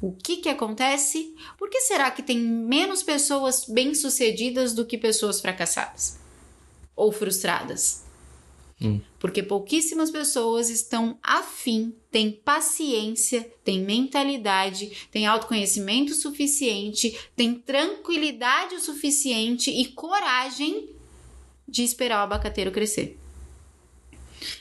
[0.00, 1.36] O que que acontece?
[1.56, 6.18] Por que será que tem menos pessoas bem-sucedidas do que pessoas fracassadas
[6.96, 8.10] ou frustradas?
[8.82, 9.00] Hum.
[9.18, 18.80] Porque pouquíssimas pessoas estão afim, têm paciência, têm mentalidade, têm autoconhecimento suficiente, têm tranquilidade o
[18.80, 20.90] suficiente e coragem
[21.68, 23.18] de esperar o abacateiro crescer.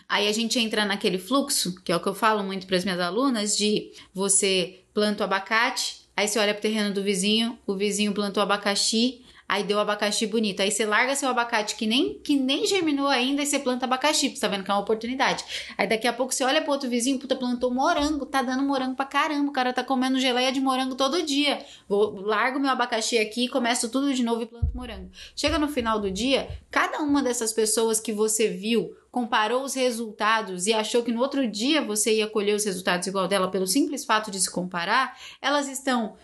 [0.07, 2.84] Aí a gente entra naquele fluxo, que é o que eu falo muito para as
[2.84, 7.75] minhas alunas, de você planta o abacate, aí você olha pro terreno do vizinho, o
[7.75, 10.61] vizinho plantou abacaxi, aí deu abacaxi bonito.
[10.61, 14.29] Aí você larga seu abacate que nem, que nem germinou ainda e você planta abacaxi,
[14.29, 15.43] você tá vendo que é uma oportunidade.
[15.77, 18.95] Aí daqui a pouco você olha pro outro vizinho, puta, plantou morango, tá dando morango
[18.95, 21.59] pra caramba, o cara tá comendo geleia de morango todo dia.
[21.85, 25.11] Vou, largo meu abacaxi aqui, começo tudo de novo e planto morango.
[25.35, 30.65] Chega no final do dia, cada uma dessas pessoas que você viu, comparou os resultados
[30.65, 34.05] e achou que no outro dia você ia colher os resultados igual dela pelo simples
[34.05, 36.15] fato de se comparar, elas estão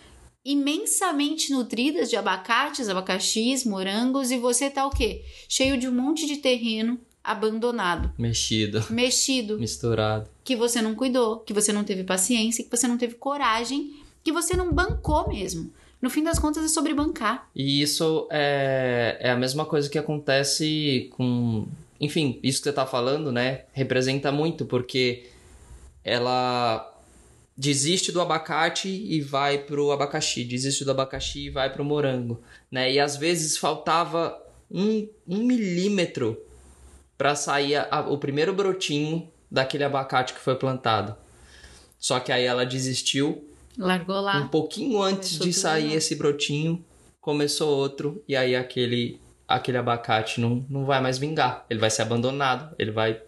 [0.48, 5.26] imensamente nutridas de abacates, abacaxis, morangos e você tá o quê?
[5.50, 10.30] Cheio de um monte de terreno abandonado, Mexido, mexido, misturado.
[10.46, 14.32] que você não cuidou, que você não teve paciência, que você não teve coragem, que
[14.32, 15.70] você não bancou mesmo.
[16.02, 17.50] No fim das contas é sobre bancar.
[17.54, 21.68] E isso é, é a mesma coisa que acontece com.
[22.00, 23.64] Enfim, isso que você tá falando, né?
[23.74, 25.26] Representa muito, porque
[26.06, 26.97] ela
[27.58, 32.40] desiste do abacate e vai pro abacaxi, desiste do abacaxi e vai pro morango,
[32.72, 32.92] né?
[32.94, 34.38] E às vezes faltava
[34.70, 36.40] um, um milímetro
[37.18, 41.16] para sair a- o primeiro brotinho daquele abacate que foi plantado.
[41.98, 43.44] Só que aí ela desistiu
[43.78, 44.38] Largou lá.
[44.40, 46.86] um pouquinho antes de sair esse brotinho,
[47.20, 51.66] começou outro, e aí aquele aquele abacate não, não vai mais vingar.
[51.70, 53.22] Ele vai ser abandonado, ele vai,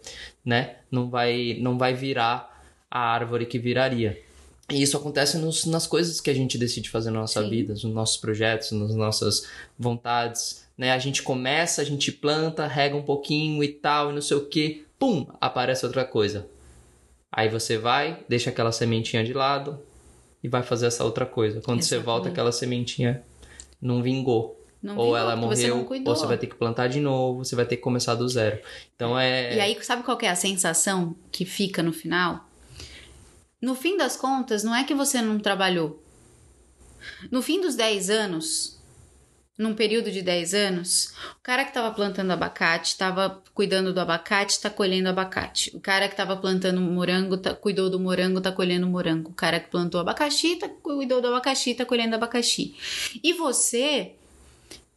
[0.44, 0.76] né?
[0.92, 2.49] Não vai, não vai virar
[2.90, 4.22] a árvore que viraria.
[4.72, 7.50] E isso acontece nos- nas coisas que a gente decide fazer na nossa Sim.
[7.50, 9.48] vida, nos nossos projetos, nas nossas
[9.78, 10.92] vontades, né?
[10.92, 14.46] A gente começa, a gente planta, rega um pouquinho e tal, e não sei o
[14.46, 16.48] que, pum, aparece outra coisa.
[17.32, 19.80] Aí você vai, deixa aquela sementinha de lado,
[20.44, 21.62] e vai fazer essa outra coisa.
[21.62, 22.32] Quando você volta, Exatamente.
[22.34, 23.24] aquela sementinha
[23.82, 24.56] não vingou.
[24.82, 26.14] Não ou vingou, ela você morreu, cuidou.
[26.14, 28.60] ou você vai ter que plantar de novo, você vai ter que começar do zero.
[28.96, 29.56] Então é.
[29.56, 32.48] E aí, sabe qual que é a sensação que fica no final?
[33.62, 36.02] No fim das contas, não é que você não trabalhou.
[37.32, 38.80] No fim dos 10 anos,
[39.60, 44.54] num período de 10 anos, o cara que estava plantando abacate, estava cuidando do abacate,
[44.54, 45.76] está colhendo abacate.
[45.76, 49.32] O cara que estava plantando morango, tá, cuidou do morango, está colhendo morango.
[49.32, 52.74] O cara que plantou abacaxi, tá, cuidou do abacaxi, está colhendo abacaxi.
[53.22, 54.14] E você,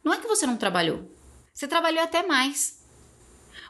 [0.01, 1.11] não é que você não trabalhou.
[1.53, 2.82] Você trabalhou até mais.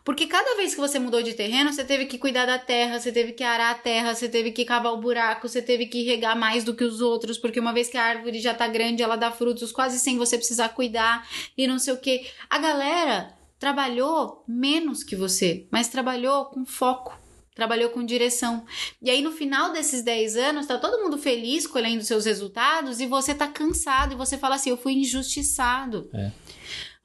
[0.04, 3.12] Porque cada vez que você mudou de terreno, você teve que cuidar da terra, você
[3.12, 6.38] teve que arar a terra, você teve que cavar o buraco, você teve que regar
[6.38, 9.16] mais do que os outros, porque uma vez que a árvore já tá grande, ela
[9.16, 11.26] dá frutos quase sem você precisar cuidar
[11.58, 12.28] e não sei o que.
[12.50, 17.18] A galera trabalhou menos que você, mas trabalhou com foco.
[17.56, 18.66] Trabalhou com direção.
[19.00, 23.06] E aí, no final desses 10 anos, tá todo mundo feliz colhendo seus resultados e
[23.06, 26.10] você tá cansado e você fala assim: eu fui injustiçado.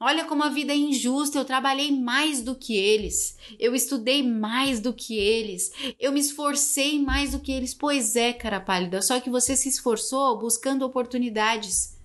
[0.01, 1.37] Olha como a vida é injusta.
[1.37, 3.37] Eu trabalhei mais do que eles.
[3.59, 5.73] Eu estudei mais do que eles.
[5.99, 7.73] Eu me esforcei mais do que eles.
[7.73, 9.01] Pois é, cara pálida.
[9.01, 11.97] Só que você se esforçou buscando oportunidades.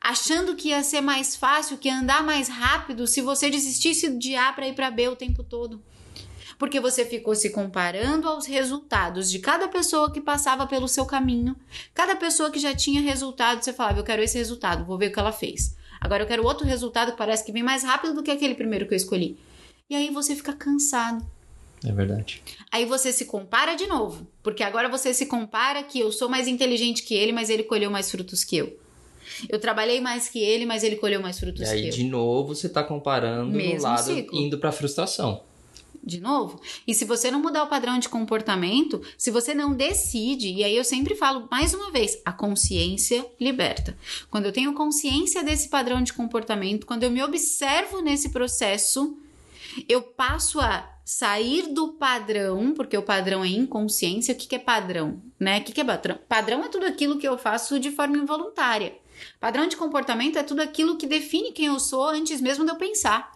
[0.00, 4.34] Achando que ia ser mais fácil, que ia andar mais rápido se você desistisse de
[4.34, 5.80] A para ir para B o tempo todo.
[6.58, 11.54] Porque você ficou se comparando aos resultados de cada pessoa que passava pelo seu caminho.
[11.94, 15.12] Cada pessoa que já tinha resultado, você falava: Eu quero esse resultado, vou ver o
[15.12, 15.76] que ela fez.
[16.02, 18.86] Agora eu quero outro resultado que parece que vem mais rápido do que aquele primeiro
[18.86, 19.38] que eu escolhi.
[19.88, 21.24] E aí você fica cansado.
[21.84, 22.42] É verdade.
[22.70, 24.26] Aí você se compara de novo.
[24.42, 27.90] Porque agora você se compara que eu sou mais inteligente que ele, mas ele colheu
[27.90, 28.78] mais frutos que eu.
[29.48, 31.92] Eu trabalhei mais que ele, mas ele colheu mais frutos E aí, que eu.
[31.92, 34.38] de novo, você tá comparando no Mesmo lado ciclo.
[34.38, 35.42] indo pra frustração.
[36.02, 36.60] De novo.
[36.86, 40.76] E se você não mudar o padrão de comportamento, se você não decide, e aí
[40.76, 43.96] eu sempre falo mais uma vez, a consciência liberta.
[44.30, 49.16] Quando eu tenho consciência desse padrão de comportamento, quando eu me observo nesse processo,
[49.88, 54.34] eu passo a sair do padrão, porque o padrão é inconsciência.
[54.34, 55.22] O que, que é padrão?
[55.38, 55.58] Né?
[55.58, 56.18] O que, que é padrão?
[56.28, 58.96] Padrão é tudo aquilo que eu faço de forma involuntária.
[59.38, 62.76] Padrão de comportamento é tudo aquilo que define quem eu sou antes mesmo de eu
[62.76, 63.32] pensar.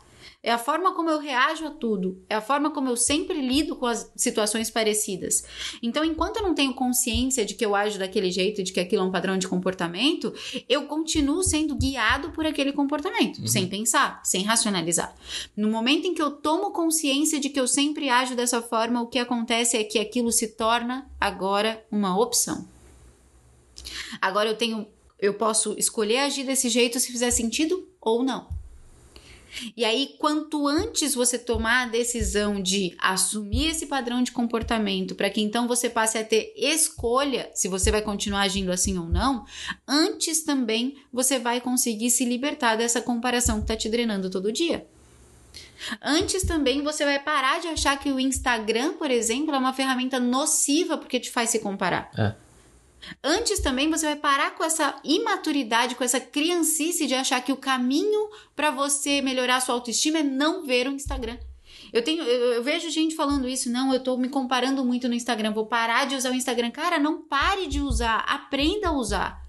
[0.46, 3.74] É a forma como eu reajo a tudo, é a forma como eu sempre lido
[3.74, 5.42] com as situações parecidas.
[5.82, 9.02] Então, enquanto eu não tenho consciência de que eu ajo daquele jeito, de que aquilo
[9.02, 10.32] é um padrão de comportamento,
[10.68, 13.48] eu continuo sendo guiado por aquele comportamento, uhum.
[13.48, 15.12] sem pensar, sem racionalizar.
[15.56, 19.08] No momento em que eu tomo consciência de que eu sempre ajo dessa forma, o
[19.08, 22.68] que acontece é que aquilo se torna agora uma opção.
[24.20, 24.86] Agora eu tenho
[25.18, 28.55] eu posso escolher agir desse jeito se fizer sentido ou não.
[29.76, 35.30] E aí, quanto antes você tomar a decisão de assumir esse padrão de comportamento, para
[35.30, 39.44] que então você passe a ter escolha se você vai continuar agindo assim ou não,
[39.86, 44.86] antes também você vai conseguir se libertar dessa comparação que está te drenando todo dia.
[46.02, 50.18] Antes também você vai parar de achar que o Instagram, por exemplo, é uma ferramenta
[50.18, 52.10] nociva porque te faz se comparar.
[52.16, 52.45] É.
[53.22, 57.56] Antes também você vai parar com essa imaturidade, com essa criancice de achar que o
[57.56, 61.38] caminho para você melhorar a sua autoestima é não ver o Instagram.
[61.92, 65.14] Eu tenho, eu, eu, vejo gente falando isso, não, eu tô me comparando muito no
[65.14, 66.70] Instagram, vou parar de usar o Instagram.
[66.70, 69.46] Cara, não pare de usar, aprenda a usar.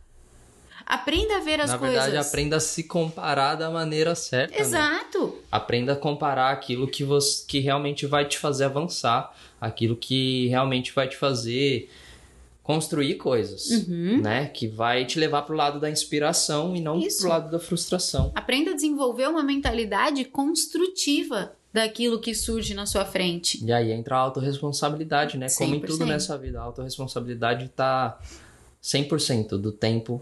[0.85, 1.97] Aprenda a ver as Na coisas.
[1.97, 4.55] Na verdade, aprenda a se comparar da maneira certa.
[4.55, 4.61] Né?
[4.61, 5.25] Exato.
[5.25, 5.33] Né?
[5.51, 10.93] Aprenda a comparar aquilo que você que realmente vai te fazer avançar, aquilo que realmente
[10.93, 11.89] vai te fazer
[12.67, 14.21] construir coisas, uhum.
[14.21, 14.47] né?
[14.47, 17.59] Que vai te levar para o lado da inspiração e não para o lado da
[17.59, 18.29] frustração.
[18.35, 23.63] Aprenda a desenvolver uma mentalidade construtiva daquilo que surge na sua frente.
[23.63, 25.45] E aí entra a autorresponsabilidade, né?
[25.45, 25.57] 100%.
[25.57, 28.19] Como em tudo nessa vida, a autorresponsabilidade está
[28.83, 30.21] 100% do tempo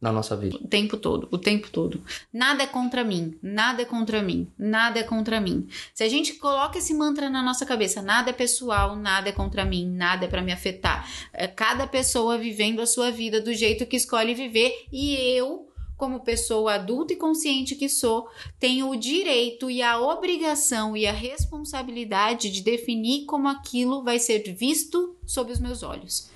[0.00, 0.56] na nossa vida.
[0.56, 2.02] O tempo todo, o tempo todo.
[2.32, 5.68] Nada é contra mim, nada é contra mim, nada é contra mim.
[5.92, 9.64] Se a gente coloca esse mantra na nossa cabeça, nada é pessoal, nada é contra
[9.64, 11.08] mim, nada é para me afetar.
[11.32, 16.20] É cada pessoa vivendo a sua vida do jeito que escolhe viver e eu como
[16.20, 18.28] pessoa adulta e consciente que sou,
[18.60, 24.54] tenho o direito e a obrigação e a responsabilidade de definir como aquilo vai ser
[24.54, 26.30] visto sob os meus olhos.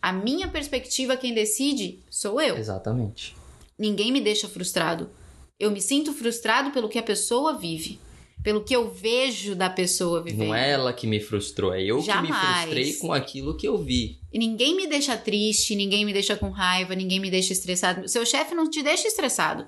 [0.00, 2.56] A minha perspectiva, quem decide, sou eu.
[2.56, 3.34] Exatamente.
[3.78, 5.10] Ninguém me deixa frustrado.
[5.58, 7.98] Eu me sinto frustrado pelo que a pessoa vive.
[8.42, 10.48] Pelo que eu vejo da pessoa vivendo.
[10.48, 12.28] Não é ela que me frustrou, é eu Jamais.
[12.28, 14.20] que me frustrei com aquilo que eu vi.
[14.32, 18.08] E ninguém me deixa triste, ninguém me deixa com raiva, ninguém me deixa estressado.
[18.08, 19.66] Seu chefe não te deixa estressado.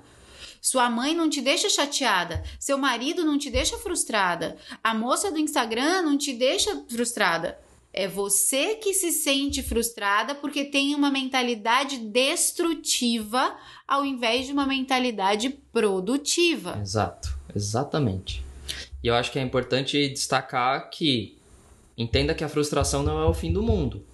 [0.61, 2.43] Sua mãe não te deixa chateada.
[2.59, 4.57] Seu marido não te deixa frustrada.
[4.83, 7.57] A moça do Instagram não te deixa frustrada.
[7.91, 14.67] É você que se sente frustrada porque tem uma mentalidade destrutiva ao invés de uma
[14.67, 16.77] mentalidade produtiva.
[16.81, 18.43] Exato, exatamente.
[19.03, 21.37] E eu acho que é importante destacar que
[21.97, 24.05] entenda que a frustração não é o fim do mundo.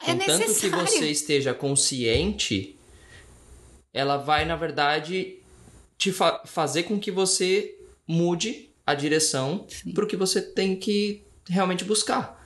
[0.00, 0.86] É Contanto necessário.
[0.86, 2.76] que você esteja consciente,
[3.92, 5.38] ela vai, na verdade,
[5.96, 11.24] te fa fazer com que você mude a direção para o que você tem que
[11.48, 12.37] realmente buscar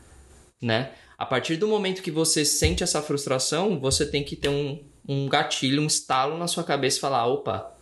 [0.63, 0.93] né?
[1.19, 5.29] A partir do momento que você sente essa frustração, você tem que ter um, um
[5.29, 7.77] gatilho, um estalo na sua cabeça e falar: opa,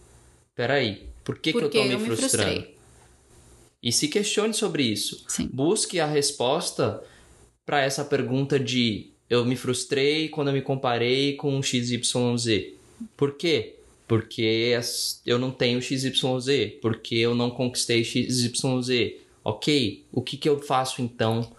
[0.54, 2.60] peraí, por que, que eu tô me frustrando?
[2.60, 2.80] Me
[3.82, 5.24] e se questione sobre isso.
[5.26, 5.48] Sim.
[5.52, 7.02] Busque a resposta
[7.64, 12.74] para essa pergunta de eu me frustrei quando eu me comparei com o XYZ.
[13.16, 13.76] Por quê?
[14.06, 14.76] Porque
[15.24, 19.14] eu não tenho XYZ, porque eu não conquistei XYZ.
[19.42, 21.50] Ok, o que, que eu faço então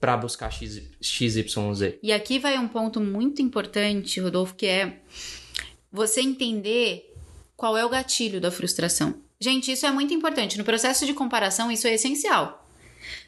[0.00, 1.98] para buscar X, XYZ.
[2.02, 5.00] E aqui vai um ponto muito importante, Rodolfo, que é
[5.90, 7.14] você entender
[7.56, 9.22] qual é o gatilho da frustração.
[9.40, 10.58] Gente, isso é muito importante.
[10.58, 12.66] No processo de comparação, isso é essencial.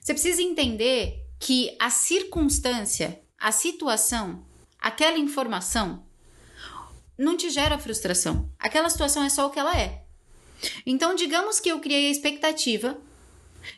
[0.01, 4.45] Você precisa entender que a circunstância, a situação,
[4.81, 6.05] aquela informação
[7.17, 8.49] não te gera frustração.
[8.59, 10.03] Aquela situação é só o que ela é.
[10.85, 12.99] Então, digamos que eu criei a expectativa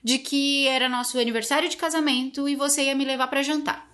[0.03, 3.90] de que era nosso aniversário de casamento e você ia me levar para jantar.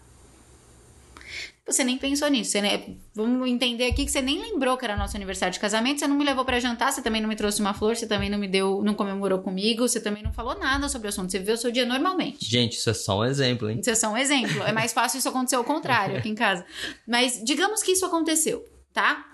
[1.66, 2.94] Você nem pensou nisso, você, né?
[3.12, 6.16] Vamos entender aqui que você nem lembrou que era nosso aniversário de casamento, você não
[6.16, 8.46] me levou para jantar, você também não me trouxe uma flor, você também não me
[8.46, 11.58] deu, não comemorou comigo, você também não falou nada sobre o assunto, você viveu o
[11.58, 12.38] seu dia normalmente.
[12.48, 13.80] Gente, isso é só um exemplo, hein?
[13.80, 14.62] Isso é só um exemplo.
[14.62, 16.64] É mais fácil isso acontecer ao contrário aqui em casa.
[17.04, 19.26] Mas digamos que isso aconteceu, tá?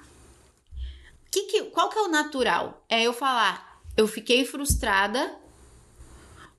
[1.31, 2.83] Que que, qual que é o natural?
[2.89, 5.42] É eu falar, eu fiquei frustrada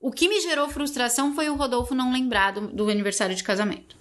[0.04, 3.96] o que me gerou frustração foi o Rodolfo não lembrar do, do aniversário de casamento.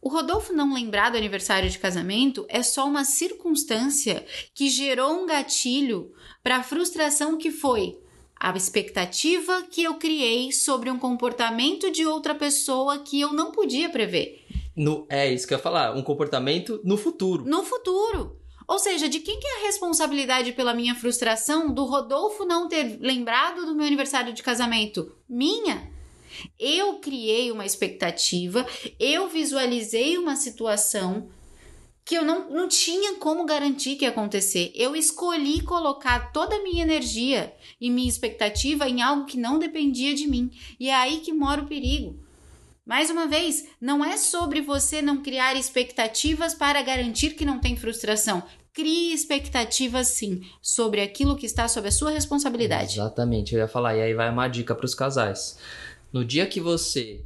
[0.00, 5.26] O Rodolfo não lembrar do aniversário de casamento é só uma circunstância que gerou um
[5.26, 6.10] gatilho
[6.42, 7.98] para a frustração que foi
[8.40, 13.90] a expectativa que eu criei sobre um comportamento de outra pessoa que eu não podia
[13.90, 14.46] prever.
[14.74, 17.44] No, é isso que eu ia falar, um comportamento no futuro.
[17.44, 18.40] No futuro.
[18.66, 22.98] Ou seja, de quem que é a responsabilidade pela minha frustração do Rodolfo não ter
[23.00, 25.14] lembrado do meu aniversário de casamento?
[25.28, 25.92] Minha?
[26.58, 28.66] Eu criei uma expectativa,
[28.98, 31.28] eu visualizei uma situação
[32.04, 34.70] que eu não, não tinha como garantir que ia acontecer.
[34.74, 40.14] Eu escolhi colocar toda a minha energia e minha expectativa em algo que não dependia
[40.14, 40.50] de mim.
[40.78, 42.23] E é aí que mora o perigo.
[42.86, 47.76] Mais uma vez, não é sobre você não criar expectativas para garantir que não tem
[47.76, 48.42] frustração.
[48.74, 52.98] Crie expectativas sim sobre aquilo que está sob a sua responsabilidade.
[52.98, 53.96] Exatamente, eu ia falar.
[53.96, 55.58] E aí vai uma dica para os casais.
[56.12, 57.24] No dia que você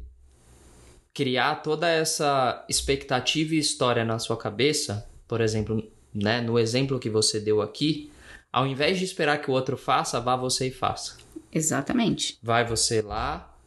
[1.12, 5.82] criar toda essa expectativa e história na sua cabeça, por exemplo,
[6.14, 8.12] né, no exemplo que você deu aqui,
[8.52, 11.16] ao invés de esperar que o outro faça, vá você e faça.
[11.52, 12.38] Exatamente.
[12.40, 13.57] Vai você lá,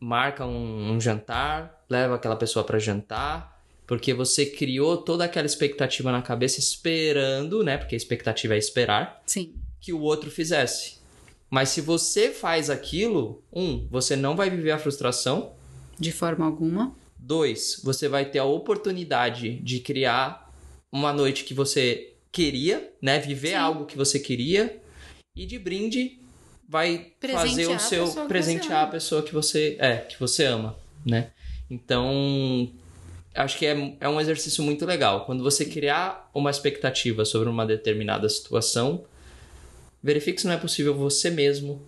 [0.00, 6.12] marca um, um jantar, leva aquela pessoa para jantar, porque você criou toda aquela expectativa
[6.12, 7.78] na cabeça esperando, né?
[7.78, 9.22] Porque a expectativa é esperar.
[9.26, 9.54] Sim.
[9.80, 10.98] Que o outro fizesse.
[11.50, 15.52] Mas se você faz aquilo, um, você não vai viver a frustração,
[15.98, 16.94] de forma alguma.
[17.18, 20.52] Dois, você vai ter a oportunidade de criar
[20.92, 23.18] uma noite que você queria, né?
[23.18, 23.54] Viver Sim.
[23.54, 24.80] algo que você queria.
[25.34, 26.20] E de brinde,
[26.68, 31.30] vai fazer o seu presentear a pessoa que você é, que você ama, né?
[31.70, 32.70] Então,
[33.34, 35.24] acho que é, é um exercício muito legal.
[35.24, 39.04] Quando você criar uma expectativa sobre uma determinada situação,
[40.02, 41.82] verifique se não é possível você mesmo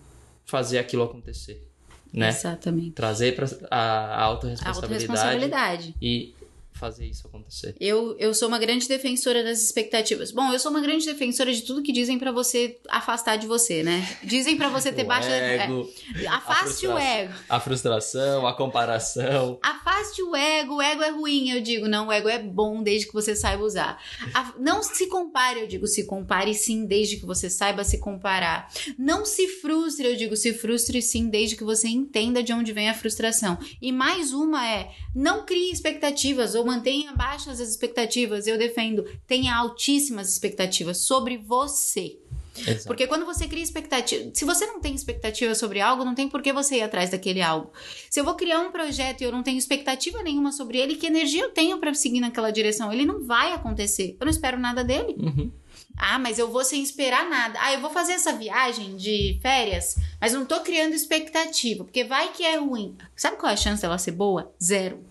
[0.45, 1.71] fazer aquilo acontecer
[2.13, 2.29] né?
[2.29, 2.93] Exatamente.
[2.93, 6.35] Trazer para a autorresponsabilidade, autorresponsabilidade e
[6.81, 7.77] fazer isso acontecer.
[7.79, 10.33] Eu, eu sou uma grande defensora das expectativas.
[10.33, 13.83] Bom, eu sou uma grande defensora de tudo que dizem para você afastar de você,
[13.83, 14.19] né?
[14.25, 17.35] Dizem para você ter baixa ego, é, afaste o ego.
[17.47, 19.59] A frustração, a comparação.
[19.63, 20.77] Afaste o ego.
[20.77, 21.87] O ego é ruim, eu digo.
[21.87, 24.03] Não, o ego é bom desde que você saiba usar.
[24.33, 28.69] A, não se compare, eu digo, se compare sim, desde que você saiba se comparar.
[28.99, 32.89] Não se frustre, eu digo, se frustre sim, desde que você entenda de onde vem
[32.89, 33.59] a frustração.
[33.83, 38.47] E mais uma é, não crie expectativas ou mantenha baixas as expectativas.
[38.47, 42.19] Eu defendo, tenha altíssimas expectativas sobre você.
[42.57, 42.87] Exato.
[42.87, 46.43] Porque quando você cria expectativa, se você não tem expectativa sobre algo, não tem por
[46.43, 47.73] que você ir atrás daquele algo.
[48.09, 51.07] Se eu vou criar um projeto e eu não tenho expectativa nenhuma sobre ele, que
[51.07, 52.93] energia eu tenho para seguir naquela direção?
[52.93, 54.17] Ele não vai acontecer.
[54.21, 55.17] Eu não espero nada dele.
[55.19, 55.51] Uhum.
[55.97, 57.59] Ah, mas eu vou sem esperar nada.
[57.61, 62.33] Ah, eu vou fazer essa viagem de férias, mas não tô criando expectativa, porque vai
[62.33, 62.97] que é ruim.
[63.15, 64.53] Sabe qual é a chance dela ser boa?
[64.63, 65.10] Zero.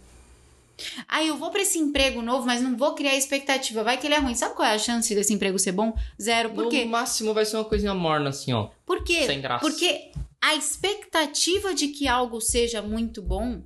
[1.08, 3.84] Ah, eu vou para esse emprego novo, mas não vou criar expectativa.
[3.84, 4.36] Vai que ele é ruim.
[4.36, 5.94] Sabe qual é a chance desse emprego ser bom?
[6.22, 6.52] Zero.
[6.52, 6.86] Por no quê?
[6.86, 8.70] No máximo vai ser uma coisinha morna, assim, ó.
[8.86, 9.26] Por quê?
[9.26, 9.66] Sem graça.
[9.66, 10.12] Porque
[10.42, 13.62] a expectativa de que algo seja muito bom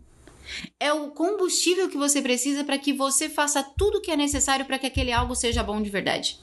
[0.80, 4.66] é o combustível que você precisa para que você faça tudo o que é necessário
[4.66, 6.39] para que aquele algo seja bom de verdade.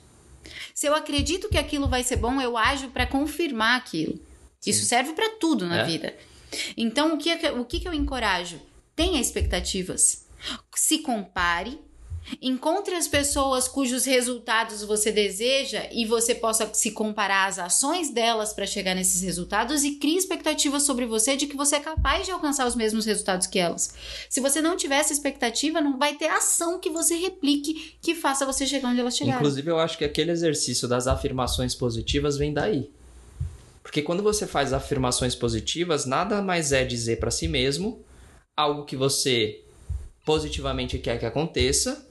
[0.74, 4.18] Se eu acredito que aquilo vai ser bom, eu ajo para confirmar aquilo.
[4.60, 4.70] Sim.
[4.70, 5.84] Isso serve para tudo na é.
[5.84, 6.14] vida.
[6.76, 8.60] Então, o que, o que eu encorajo?
[8.96, 10.26] Tenha expectativas
[10.74, 11.78] se compare,
[12.40, 18.52] encontre as pessoas cujos resultados você deseja e você possa se comparar às ações delas
[18.52, 22.32] para chegar nesses resultados e crie expectativas sobre você de que você é capaz de
[22.32, 23.94] alcançar os mesmos resultados que elas.
[24.28, 28.46] Se você não tiver essa expectativa, não vai ter ação que você replique que faça
[28.46, 29.38] você chegar onde elas chegaram.
[29.38, 32.90] Inclusive, eu acho que aquele exercício das afirmações positivas vem daí.
[33.82, 38.04] Porque quando você faz afirmações positivas, nada mais é dizer para si mesmo
[38.56, 39.64] algo que você
[40.24, 42.06] positivamente quer que aconteça,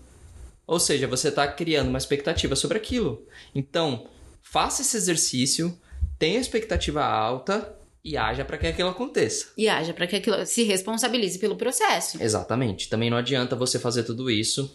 [0.65, 3.25] ou seja, você está criando uma expectativa sobre aquilo.
[3.55, 4.07] Então,
[4.41, 5.77] faça esse exercício,
[6.17, 9.47] tenha expectativa alta e haja para que aquilo aconteça.
[9.57, 12.21] E haja para que aquilo se responsabilize pelo processo.
[12.21, 12.89] Exatamente.
[12.89, 14.73] Também não adianta você fazer tudo isso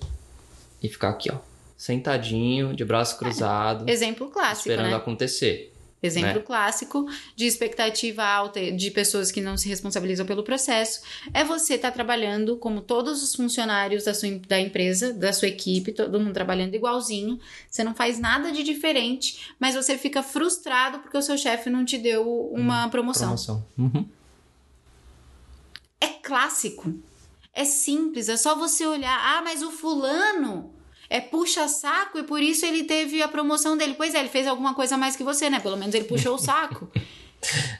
[0.83, 1.39] e ficar aqui, ó,
[1.77, 3.89] sentadinho, de braço cruzado.
[3.89, 3.93] É.
[3.93, 4.97] Exemplo clássico, esperando né?
[4.97, 5.74] acontecer.
[6.07, 6.41] Exemplo né?
[6.41, 11.01] clássico de expectativa alta de pessoas que não se responsabilizam pelo processo
[11.33, 15.49] é você estar tá trabalhando como todos os funcionários da sua da empresa, da sua
[15.49, 17.41] equipe, todo mundo trabalhando igualzinho.
[17.71, 21.85] Você não faz nada de diferente, mas você fica frustrado porque o seu chefe não
[21.85, 23.29] te deu uma hum, promoção.
[23.29, 23.67] promoção.
[23.79, 24.07] Uhum.
[26.01, 26.95] É clássico.
[27.57, 30.75] É simples, é só você olhar, ah, mas o fulano
[31.15, 33.95] é puxa-saco e por isso ele teve a promoção dele.
[33.97, 35.61] Pois é, ele fez alguma coisa mais que você, né?
[35.61, 36.91] Pelo menos ele puxou o saco.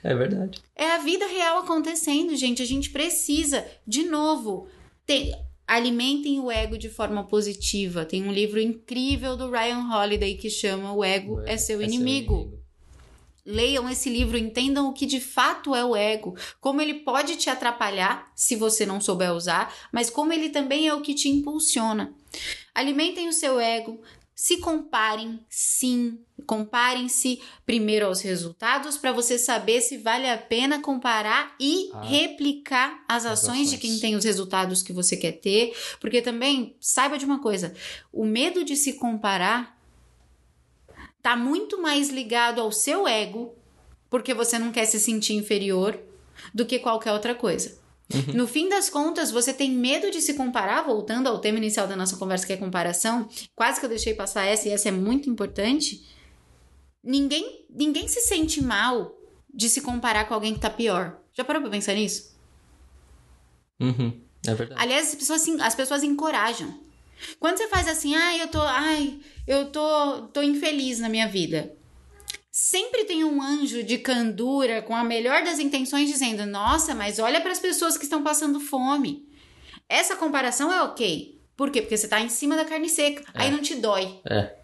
[0.03, 0.61] É verdade.
[0.77, 2.61] É a vida real acontecendo, gente.
[2.61, 4.69] A gente precisa, de novo,
[5.07, 5.33] ter,
[5.67, 8.05] alimentem o ego de forma positiva.
[8.05, 12.35] Tem um livro incrível do Ryan Holiday que chama O Ego, é, seu, é inimigo.
[12.35, 12.64] seu inimigo.
[13.47, 17.51] Leiam esse livro, entendam o que de fato é o ego, como ele pode te
[17.51, 22.15] atrapalhar se você não souber usar, mas como ele também é o que te impulsiona.
[22.75, 24.01] Alimentem o seu ego,
[24.35, 26.19] se comparem, sim.
[26.47, 32.03] Comparem-se primeiro aos resultados para você saber se vale a pena comparar e Ah.
[32.03, 33.81] replicar as As ações de ações.
[33.81, 35.73] quem tem os resultados que você quer ter.
[36.01, 37.73] Porque também, saiba de uma coisa:
[38.13, 39.79] o medo de se comparar
[41.25, 43.57] tá muito mais ligado ao seu ego,
[44.11, 45.99] porque você não quer se sentir inferior,
[46.53, 47.79] do que qualquer outra coisa.
[48.35, 51.97] No fim das contas, você tem medo de se comparar, voltando ao tema inicial da
[51.97, 53.27] nossa conversa, que é comparação.
[53.57, 56.07] Quase que eu deixei passar essa, e essa é muito importante.
[57.03, 59.19] Ninguém, ninguém se sente mal
[59.53, 61.19] de se comparar com alguém que tá pior.
[61.33, 62.37] Já parou pra pensar nisso?
[63.81, 64.21] Uhum.
[64.47, 64.83] É verdade.
[64.83, 66.79] Aliás, as pessoas, as pessoas encorajam.
[67.39, 71.73] Quando você faz assim, ai, eu tô, ai, eu tô, tô infeliz na minha vida.
[72.51, 77.41] Sempre tem um anjo de candura com a melhor das intenções dizendo: "Nossa, mas olha
[77.41, 79.27] para as pessoas que estão passando fome".
[79.89, 81.41] Essa comparação é OK.
[81.57, 81.83] Por quê?
[81.83, 83.25] Porque você tá em cima da carne seca.
[83.35, 83.51] Aí É.
[83.51, 84.21] não te dói.
[84.29, 84.55] É.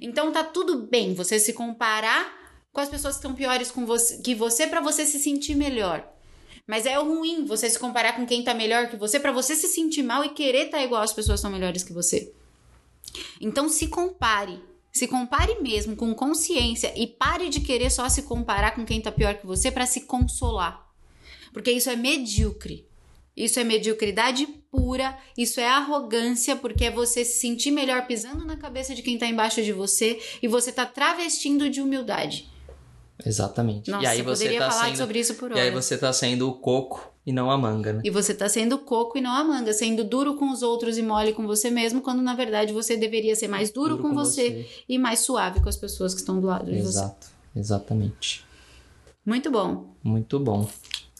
[0.00, 2.38] Então tá tudo bem você se comparar
[2.72, 6.06] com as pessoas que estão piores com você, que você para você se sentir melhor.
[6.66, 9.66] Mas é ruim você se comparar com quem tá melhor que você pra você se
[9.66, 12.32] sentir mal e querer estar igual às pessoas que estão melhores que você.
[13.40, 14.62] Então se compare.
[14.92, 19.12] Se compare mesmo com consciência e pare de querer só se comparar com quem tá
[19.12, 20.88] pior que você pra se consolar.
[21.52, 22.88] Porque isso é medíocre.
[23.36, 28.56] Isso é mediocridade pura, isso é arrogância, porque é você se sentir melhor pisando na
[28.56, 32.48] cabeça de quem tá embaixo de você e você tá travestindo de humildade.
[33.24, 33.90] Exatamente.
[33.90, 34.96] Nossa, e aí você poderia tá falar sendo...
[34.96, 38.00] sobre isso por E aí você tá sendo o coco e não a manga, né?
[38.04, 41.02] E você tá sendo coco e não a manga, sendo duro com os outros e
[41.02, 44.98] mole com você mesmo, quando na verdade você deveria ser mais duro, com, você, e
[44.98, 46.98] mais suave com as pessoas que estão do lado de você.
[46.98, 47.26] Exato.
[47.54, 48.44] Exatamente.
[49.24, 49.94] Muito bom.
[50.02, 50.68] Muito bom.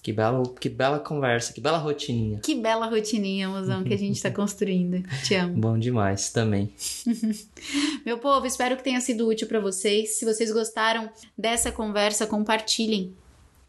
[0.02, 2.40] Que bela, que bela conversa, que bela rotininha.
[2.40, 5.02] Que bela rotininha, mozão, que a gente tá construindo.
[5.24, 5.54] Te amo.
[5.60, 6.72] Bom demais também.
[8.04, 10.16] Meu povo, espero que tenha sido útil pra vocês.
[10.16, 13.14] Se vocês gostaram dessa conversa, compartilhem.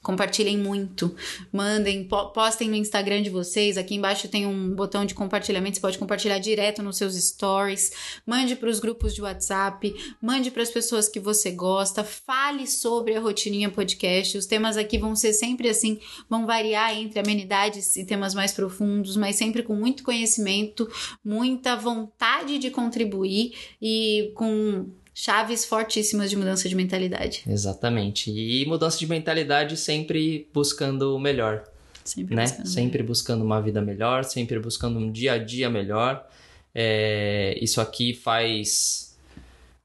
[0.04, 1.16] Compartilhem muito.
[1.54, 3.78] Mandem, po- postem no Instagram de vocês.
[3.78, 5.76] Aqui embaixo tem um botão de compartilhamento.
[5.76, 7.91] Você pode compartilhar direto nos seus stories.
[8.26, 9.93] Mande para os grupos de WhatsApp.
[10.20, 12.04] Mande para as pessoas que você gosta.
[12.04, 14.38] Fale sobre a Rotininha Podcast.
[14.38, 19.16] Os temas aqui vão ser sempre assim, vão variar entre amenidades e temas mais profundos,
[19.16, 20.89] mas sempre com muito conhecimento,
[21.24, 27.43] muita vontade de contribuir e com chaves fortíssimas de mudança de mentalidade.
[27.47, 28.32] Exatamente.
[28.32, 31.64] E mudança de mentalidade sempre buscando o melhor,
[32.03, 32.43] Sempre né?
[32.43, 32.68] buscando.
[32.68, 36.28] Sempre buscando uma vida melhor, sempre buscando um dia a dia melhor.
[36.74, 39.18] É, Isso aqui faz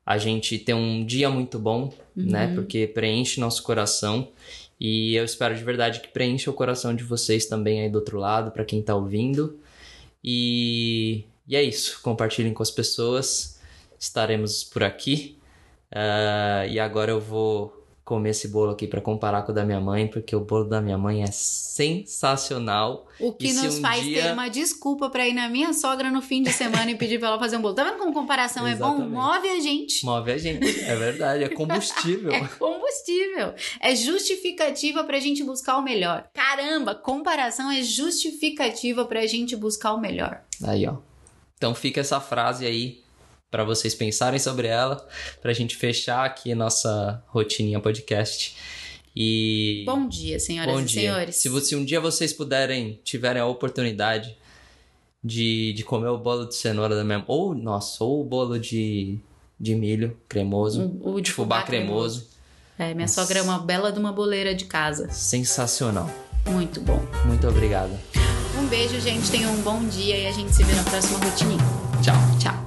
[0.05, 2.55] a gente ter um dia muito bom, né?
[2.55, 4.29] Porque preenche nosso coração.
[4.79, 8.19] E eu espero de verdade que preencha o coração de vocês também aí do outro
[8.19, 9.59] lado, para quem tá ouvindo.
[10.23, 12.01] E, e é isso.
[12.03, 13.56] Compartilhem com as pessoas.
[13.99, 15.39] Estaremos por aqui.
[15.91, 17.73] Ah, e agora eu vou
[18.05, 20.81] comer esse bolo aqui para comparar com o da minha mãe, porque o bolo da
[20.81, 21.27] minha mãe é
[22.07, 23.07] sensacional.
[23.19, 26.23] O que nos um faz dia- ter uma desculpa pra ir na minha sogra no
[26.23, 27.75] fim de semana e pedir pra ela fazer um bolo.
[27.75, 28.99] Tá vendo como comparação é bom?
[28.99, 30.05] Move a gente.
[30.05, 30.81] Move a gente.
[30.85, 32.31] É verdade, é combustível.
[32.37, 33.55] É combustível.
[33.81, 36.29] É justificativa pra gente buscar o melhor.
[36.33, 40.43] Caramba, comparação é justificativa pra gente buscar o melhor.
[40.63, 40.97] Aí, ó.
[41.57, 43.01] Então fica essa frase aí
[43.51, 45.07] para vocês pensarem sobre ela,
[45.41, 48.57] pra gente fechar aqui a nossa rotininha podcast.
[49.15, 51.01] E Bom dia, senhoras bom e dia.
[51.01, 51.37] senhores.
[51.37, 54.37] Se, se um dia vocês puderem, tiverem a oportunidade
[55.25, 59.19] de, de comer o bolo de cenoura da minha ou nossa, ou o bolo de,
[59.59, 62.29] de milho cremoso, O, o de fubá cremoso,
[62.79, 63.23] É, minha Nossa.
[63.23, 65.09] sogra é uma bela de uma boleira de casa.
[65.11, 66.11] sensacional.
[66.47, 67.01] Muito bom.
[67.25, 67.99] Muito obrigado.
[68.61, 69.31] Um beijo, gente.
[69.31, 71.59] Tenham um bom dia e a gente se vê na próxima rotininha.
[72.05, 72.15] Tchau.
[72.39, 72.66] Tchau.